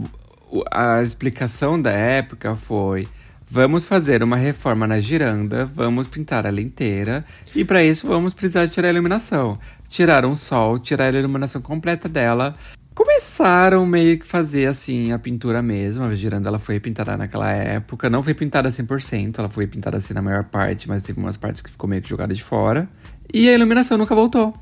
[0.71, 3.09] a explicação da época foi:
[3.51, 8.69] vamos fazer uma reforma na giranda, vamos pintar ela inteira, e para isso vamos precisar
[8.69, 9.59] tirar a iluminação.
[9.97, 12.53] Tiraram o sol, tiraram a iluminação completa dela.
[12.95, 16.05] Começaram meio que fazer assim a pintura mesmo.
[16.05, 18.11] A giranda ela foi pintada naquela época.
[18.11, 21.63] Não foi pintada 100%, ela foi pintada assim na maior parte, mas teve umas partes
[21.63, 22.87] que ficou meio que jogada de fora.
[23.33, 24.53] E a iluminação nunca voltou.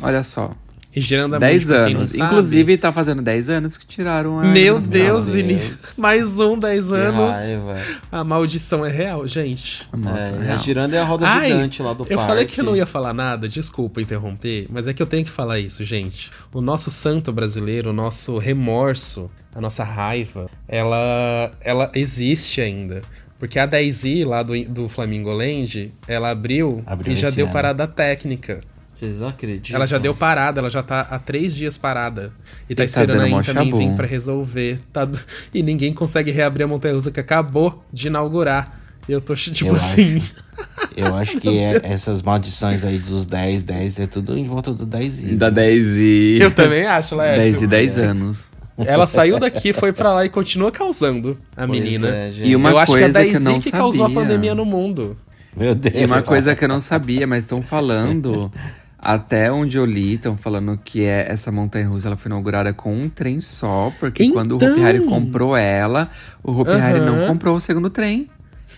[0.00, 0.52] Olha só.
[0.96, 2.14] E Giranda 10 Mundi, pra quem não anos.
[2.14, 4.44] Inclusive, tá fazendo 10 anos que tiraram a.
[4.44, 4.78] Meu.
[4.78, 5.26] Deus.
[5.26, 5.72] Deus.
[5.96, 7.30] Mais um 10 Que anos.
[7.32, 7.76] raiva.
[8.12, 9.86] A maldição é real, gente.
[9.96, 10.54] Nossa, É, real.
[10.54, 12.26] a giranda é a roda Ai, gigante lá do eu parque.
[12.30, 15.30] falei que eu não ia falar nada, desculpa interromper, mas é que eu tenho que
[15.30, 16.30] falar isso, gente.
[16.52, 23.02] O nosso santo brasileiro, o nosso remorso, a nossa raiva, ela, ela existe ainda.
[23.38, 27.52] Porque a Daisy, lá do, do Flamingo Land, ela abriu, Abriu e já deu ano.
[27.52, 28.60] parada técnica.
[28.94, 29.74] Vocês acreditam?
[29.76, 32.32] Ela já deu parada, ela já tá há três dias parada.
[32.70, 33.76] E tá E tá esperando dando a chabum.
[33.76, 34.80] vir pra resolver.
[34.92, 35.08] Tá...
[35.52, 38.80] E ninguém consegue reabrir a montanha russa que acabou de inaugurar.
[39.08, 40.22] E eu tô tipo Eu assim.
[40.96, 44.86] Eu acho que é- essas maldições aí dos 10, 10 é tudo em volta do
[44.86, 46.38] 10 Da 10 e.
[46.40, 47.42] Eu também acho, Laércio.
[47.42, 48.44] 10 e 10 anos.
[48.78, 52.08] Ela saiu daqui, foi pra lá e continua causando a Pois menina.
[52.08, 52.32] é.
[52.36, 54.22] E uma eu acho que a coisa que eu Daisy não que causou a sabia.
[54.22, 55.16] pandemia no mundo.
[55.56, 55.94] Meu Deus.
[55.96, 58.50] E uma coisa que eu não sabia, mas estão falando,
[59.04, 62.94] até onde eu li, estão falando que é, essa montanha russa ela foi inaugurada com
[62.94, 64.84] um trem só, porque quando o Hopi Então.
[64.84, 66.10] Hari comprou ela,
[66.42, 68.28] o Hopi Hari não comprou o segundo trem.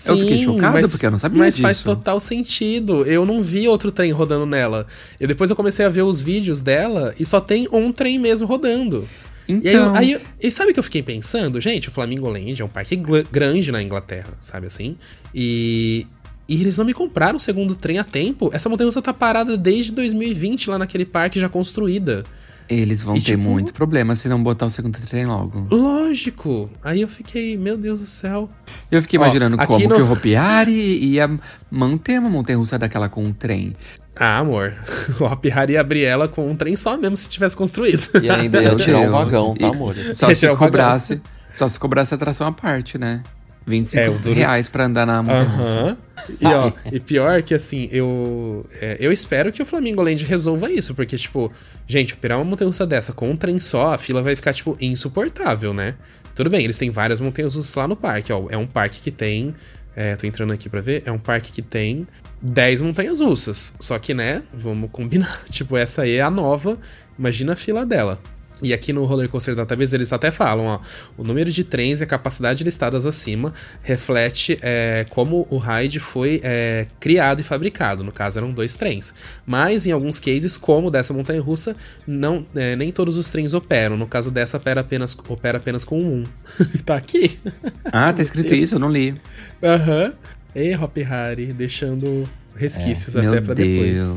[0.08, 1.62] Eu fiquei Sim, chocado, mas, porque eu não sabia Mas disso.
[1.62, 3.06] faz total sentido.
[3.06, 4.84] Eu não vi outro trem rodando nela.
[5.20, 8.48] E depois eu comecei a ver os vídeos dela e só tem um trem mesmo
[8.48, 9.08] rodando.
[9.48, 11.60] E, aí, Então, aí e sabe o que eu fiquei pensando?
[11.60, 13.00] Gente, o Flamingo Land é um parque
[13.30, 14.96] grande na Inglaterra, sabe assim?
[15.32, 16.04] E,
[16.48, 18.50] e eles não me compraram o segundo trem a tempo.
[18.52, 22.24] Essa montanha russa tá parada desde 2020 lá naquele parque já construída.
[22.68, 25.66] eles vão e, ter tipo, muito problema se não botar o segundo trem logo.
[25.70, 26.68] Lógico.
[26.82, 28.48] Aí eu fiquei, meu Deus do céu.
[28.90, 30.72] Eu fiquei Ó, imaginando como no- que o Hopi Hari
[31.04, 31.28] ia
[31.70, 33.72] manter uma montanha russa daquela com um trem.
[34.18, 34.72] Ah, amor.
[35.20, 38.08] O Hop Hari ia abrir ela com um trem só mesmo se tivesse construído.
[38.22, 39.94] E ainda ia Meu tirar um vagão, tá, E- amor?
[40.14, 41.20] Só se cobrasse,
[41.54, 43.22] só se cobrasse atração à parte, né?
[43.66, 45.70] 25 É, duro- reais pra andar na montanha russa.
[45.70, 45.96] Aham.
[46.40, 48.64] E, ó, e pior que assim, eu.
[48.80, 51.52] é, eu espero que o Flamingo Land resolva isso, porque, tipo,
[51.86, 54.76] gente, operar uma montanha russa dessa com um trem só, a fila vai ficar, tipo,
[54.80, 55.94] insuportável, né?
[56.34, 58.46] Tudo bem, eles têm várias montanhas russas lá no parque, ó.
[58.50, 59.54] É um parque que tem.
[59.94, 61.02] É, tô entrando aqui pra ver.
[61.06, 62.06] É um parque que tem
[62.42, 63.72] 10 montanhas russas.
[63.80, 65.42] Só que, né, vamos combinar.
[65.50, 66.78] Tipo, essa aí é a nova.
[67.18, 68.18] Imagina a fila dela.
[68.62, 70.80] E aqui no Roller Coaster Database eles até falam, ó,
[71.18, 73.52] o número de trens e a capacidade listadas acima
[73.82, 78.02] reflete é, como o ride foi é, criado e fabricado.
[78.02, 79.12] No caso, eram dois trens.
[79.44, 81.76] Mas, em alguns cases, como dessa montanha-russa,
[82.06, 83.96] não, é, nem todos os trens operam.
[83.96, 86.24] No caso dessa, opera apenas, opera apenas com um.
[86.84, 87.38] tá aqui.
[87.84, 88.64] Ah, tá escrito Deus.
[88.64, 88.74] isso?
[88.76, 89.14] Eu não li.
[89.62, 90.12] Aham.
[90.54, 94.02] Ei, Hop Harry, deixando resquícios até Meu pra depois.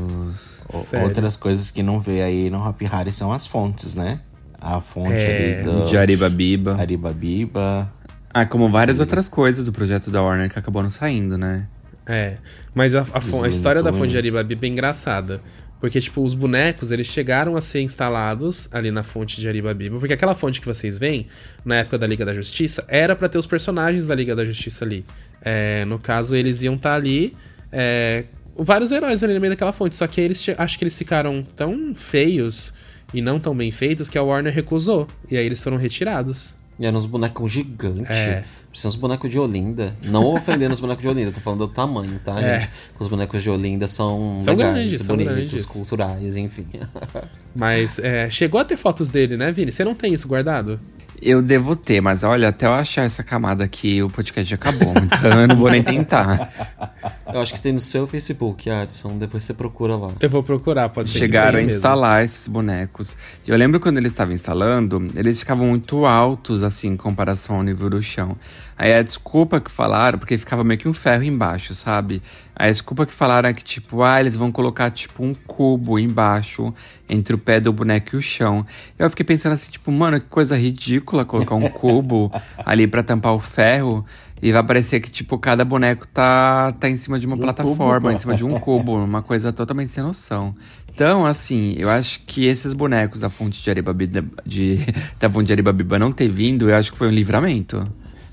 [0.72, 1.08] O- Sério.
[1.08, 4.20] Outras coisas que não vê aí no Hop Hari são as fontes, né?
[4.60, 6.76] A fonte É, ali do De Aribabiba.
[6.78, 7.90] Aribabiba.
[8.32, 11.66] Ah, como várias outras coisas do projeto da Warner que acabaram saindo, né?
[12.06, 12.36] É,
[12.74, 14.16] mas a, a fon- a história da fonte de.
[14.18, 15.40] Aribabiba é engraçada.
[15.80, 19.98] Porque, tipo, os bonecos, eles chegaram a ser instalados ali na fonte de Aribabiba.
[19.98, 21.26] Porque aquela fonte que vocês veem,
[21.64, 24.84] na época da Liga da Justiça, era pra ter os personagens da Liga da Justiça
[24.84, 25.06] ali.
[25.40, 27.34] É, no caso, eles iam estar ali,
[27.72, 29.96] é, vários heróis ali no meio daquela fonte.
[29.96, 32.74] Só que eles, acho que eles ficaram tão feios
[33.12, 35.06] e não tão bem feitos que a Warner recusou.
[35.30, 36.56] E aí eles foram retirados.
[36.78, 38.10] E eram uns bonecos gigantes.
[38.10, 38.44] É.
[38.68, 39.94] Parecia uns bonecos de Olinda.
[40.06, 42.60] Não ofendendo os bonecos de Olinda, tô falando do tamanho, tá, É.
[42.60, 42.70] gente?
[42.98, 45.64] Os bonecos de Olinda são, São legais, grandes, são bonitos, grandes.
[45.66, 46.66] culturais, enfim.
[47.54, 49.72] Mas é, chegou a ter fotos dele, né, Vini?
[49.72, 50.78] Você não tem isso guardado?
[51.22, 54.94] Eu devo ter, mas olha, até eu achar essa camada aqui, o podcast já acabou.
[54.96, 56.50] Então eu não vou nem tentar.
[57.32, 59.16] Eu acho que tem no seu Facebook, Adson.
[59.16, 60.10] Depois você procura lá.
[60.20, 61.12] Eu vou procurar, pode ser.
[61.14, 61.76] que Chegaram a tenha mesmo.
[61.76, 63.16] instalar esses bonecos.
[63.46, 67.62] E eu lembro quando eles estavam instalando, eles ficavam muito altos, assim, em comparação ao
[67.62, 68.36] nível do chão.
[68.80, 72.22] Aí a desculpa que falaram, porque ficava meio que um ferro embaixo, sabe?
[72.56, 75.98] Aí a desculpa que falaram é que, tipo, ah, eles vão colocar, tipo, um cubo
[75.98, 76.72] embaixo,
[77.06, 78.64] entre o pé do boneco e o chão.
[78.98, 82.32] Eu fiquei pensando assim, tipo, mano, que coisa ridícula colocar um cubo
[82.64, 84.02] ali pra tampar o ferro.
[84.40, 88.08] E vai parecer que, tipo, cada boneco tá, tá em cima de uma um plataforma,
[88.08, 88.12] cubo.
[88.12, 90.54] em cima de um cubo, uma coisa totalmente sem noção.
[90.90, 94.78] Então, assim, eu acho que esses bonecos da fonte de Aribabiba, de,
[95.20, 97.84] da fonte de Aribabiba não ter vindo, eu acho que foi um livramento.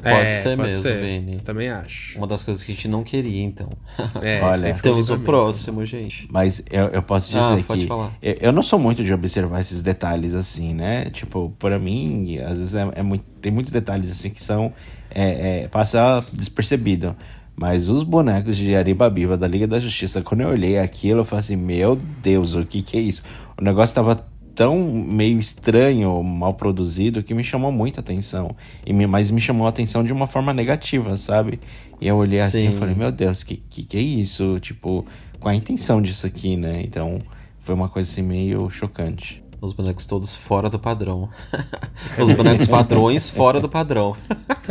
[0.02, 1.02] Pode É, ser pode mesmo, ser.
[1.02, 1.38] Vini.
[1.38, 2.18] Também acho.
[2.18, 3.70] Uma das coisas que a gente não queria, então.
[4.24, 6.28] É, Olha, Temos o próximo, gente.
[6.32, 8.14] Mas eu, eu posso dizer Ah, que pode falar.
[8.22, 11.06] Eu, eu não sou muito de observar esses detalhes assim, né?
[11.06, 14.72] Tipo, pra mim, às vezes é, é muito, tem muitos detalhes assim que são
[15.10, 17.16] é, é, passa despercebido.
[17.56, 21.40] Mas os bonecos de Aribabiba da Liga da Justiça, quando eu olhei aquilo, eu falei
[21.42, 23.24] assim: Meu Deus, o que que é isso?
[23.60, 24.24] O negócio tava
[24.58, 28.56] tão meio estranho, mal produzido, que me chamou muita atenção.
[28.84, 31.60] E me, mas me chamou a atenção de uma forma negativa, sabe?
[32.02, 32.76] E eu olhei assim Sim.
[32.76, 34.60] e falei: Meu Deus, que, que que é isso?
[34.60, 35.06] Tipo,
[35.40, 36.82] qual a intenção disso aqui, né?
[36.84, 37.20] Então
[37.60, 39.44] foi uma coisa assim meio chocante.
[39.62, 41.30] Os bonecos todos fora do padrão.
[42.18, 44.16] Os bonecos padrões fora do padrão.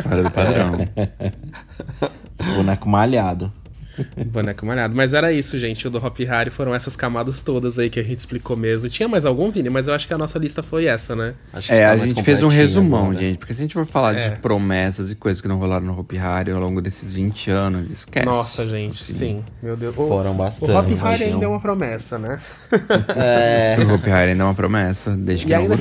[0.02, 0.72] Fora do padrão.
[2.56, 3.52] Boneco malhado.
[4.26, 4.94] Boneco malhado.
[4.94, 5.86] Mas era isso, gente.
[5.86, 8.88] O do Hop Harry foram essas camadas todas aí que a gente explicou mesmo.
[8.90, 9.70] Tinha mais algum, Vini?
[9.70, 11.34] Mas eu acho que a nossa lista foi essa, né?
[11.52, 13.18] Acho É, tá a mais gente fez um resumão, agora.
[13.18, 13.38] gente.
[13.38, 14.30] Porque se a gente for falar É.
[14.30, 17.90] de promessas e coisas que não rolaram no Hopi Hari ao longo desses 20 anos,
[17.90, 18.26] esquece.
[18.26, 19.44] Nossa, gente, Assim, sim.
[19.62, 19.96] Meu Deus.
[19.96, 20.72] O- Foram O bastante.
[20.72, 22.38] Hop Harry ainda é uma promessa, né?
[23.16, 23.76] É.
[23.86, 25.76] O Hopi Hari ainda é uma promessa, desde que E ainda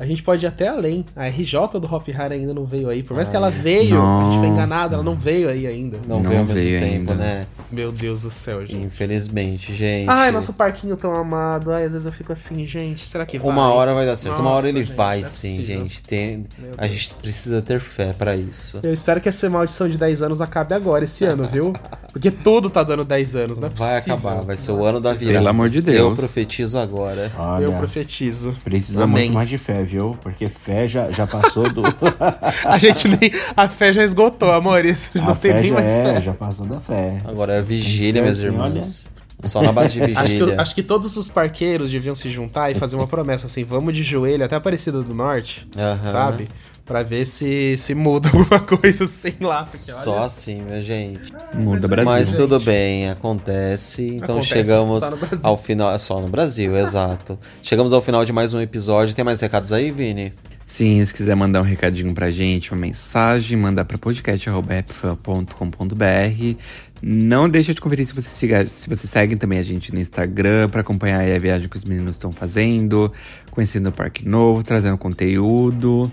[0.00, 1.04] a gente, pode ir até além.
[1.14, 3.02] A RJ do Hop Harry ainda não veio aí.
[3.02, 4.60] Por mais que ela veio, a gente foi Nossa.
[4.62, 5.98] enganado, ela não veio aí ainda.
[6.08, 7.14] Não, Não veio ao mesmo veio tempo, ainda.
[7.14, 7.46] né?
[7.70, 8.76] Meu Deus do céu, gente.
[8.84, 10.08] Infelizmente, gente.
[10.08, 11.70] Ai, nosso parquinho tão amado.
[11.70, 13.48] Ai, às vezes eu fico assim, gente, será que vai?
[13.48, 14.40] Uma hora vai dar certo.
[14.40, 15.78] uma hora ele Nossa, vai gente, não é sim, possível.
[15.82, 16.02] gente.
[16.02, 16.46] Tem...
[16.78, 18.80] A gente precisa ter fé pra isso.
[18.82, 21.72] Eu espero que essa maldição de 10 anos acabe agora, esse ano, viu?
[22.12, 24.88] Porque tudo tá dando 10 anos, não é Vai acabar, vai ser Não o é
[24.88, 25.38] ano da virada.
[25.38, 25.96] Pelo amor de Deus.
[25.98, 27.30] Eu profetizo agora.
[27.38, 28.56] Olha, Eu profetizo.
[28.64, 29.24] precisa Amém.
[29.24, 30.16] muito mais de fé, viu?
[30.22, 31.82] Porque fé já, já passou do.
[32.64, 33.30] A gente nem.
[33.56, 34.84] A fé já esgotou, amor.
[34.84, 36.20] Isso não a tem nem mais é, fé.
[36.20, 37.20] já passou da fé.
[37.24, 39.10] Agora é vigília, ser assim, irmãos.
[39.42, 40.60] Só na base de Acho que, vigília.
[40.60, 44.02] acho que todos os parqueiros deviam se juntar e fazer uma promessa assim, vamos de
[44.02, 45.66] joelho até a Aparecida do Norte,
[46.04, 46.48] sabe?
[46.90, 49.62] Pra ver se, se muda alguma coisa assim lá.
[49.62, 51.32] Porque, Só olha, assim, minha gente.
[51.54, 52.10] Muda Brasil.
[52.10, 52.36] Mas gente.
[52.36, 54.16] tudo bem, acontece.
[54.16, 55.46] Então Acontece chegamos só no Brasil.
[55.46, 55.98] ao final.
[56.00, 57.38] Só no Brasil, exato.
[57.62, 59.14] Chegamos ao final de mais um episódio.
[59.14, 60.34] Tem mais recados aí, Vini?
[60.66, 66.56] Sim, se quiser mandar um recadinho pra gente, uma mensagem, mandar pra podcast.com.br.
[67.00, 70.68] Não deixa de conferir se você, siga, se você segue também a gente no Instagram
[70.68, 73.12] pra acompanhar aí a viagem que os meninos estão fazendo,
[73.52, 76.10] conhecendo o Parque Novo, trazendo conteúdo.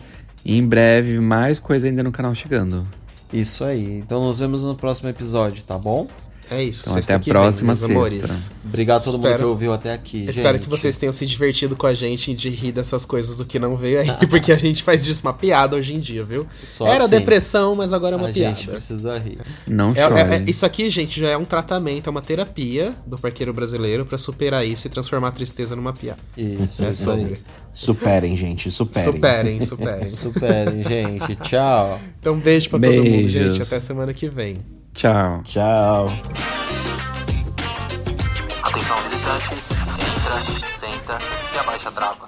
[0.48, 2.88] E em breve, mais coisa ainda no canal chegando.
[3.34, 3.98] Isso aí.
[3.98, 6.08] Então nos vemos no próximo episódio, tá bom?
[6.50, 6.82] É isso.
[6.84, 8.22] Então, sexta até a que vem, próxima meus amores.
[8.22, 8.52] sexta.
[8.66, 10.26] Obrigado a todo mundo Espero- que ouviu até aqui.
[10.30, 10.64] Espero gente.
[10.64, 13.76] que vocês tenham se divertido com a gente de rir dessas coisas do que não
[13.78, 16.46] veio aí, porque a gente faz disso uma piada hoje em dia, viu?
[16.66, 17.18] Só Era assim.
[17.18, 18.56] depressão, mas agora é uma A piada.
[18.56, 19.38] gente precisa rir.
[19.68, 20.20] Não É- chore.
[20.20, 24.06] é- é- isso aqui, gente, já é um tratamento, é uma terapia do parqueiro brasileiro
[24.06, 26.20] pra superar isso e transformar a tristeza numa piada.
[26.38, 27.20] Isso, É isso aí.
[27.22, 27.40] sobre.
[27.74, 29.06] Superem, gente, superem.
[29.14, 30.06] Superem, superem.
[30.08, 31.36] Superem, gente.
[31.38, 32.00] Tchau.
[32.20, 33.32] Então, beijo pra todo mundo, Beijos.
[33.54, 33.62] gente.
[33.62, 34.58] Até semana que vem.
[34.98, 35.44] Tchau.
[35.44, 36.08] Tchau.
[38.64, 41.20] Atenção visitantes, entra, senta
[41.54, 42.28] e abaixa a trava.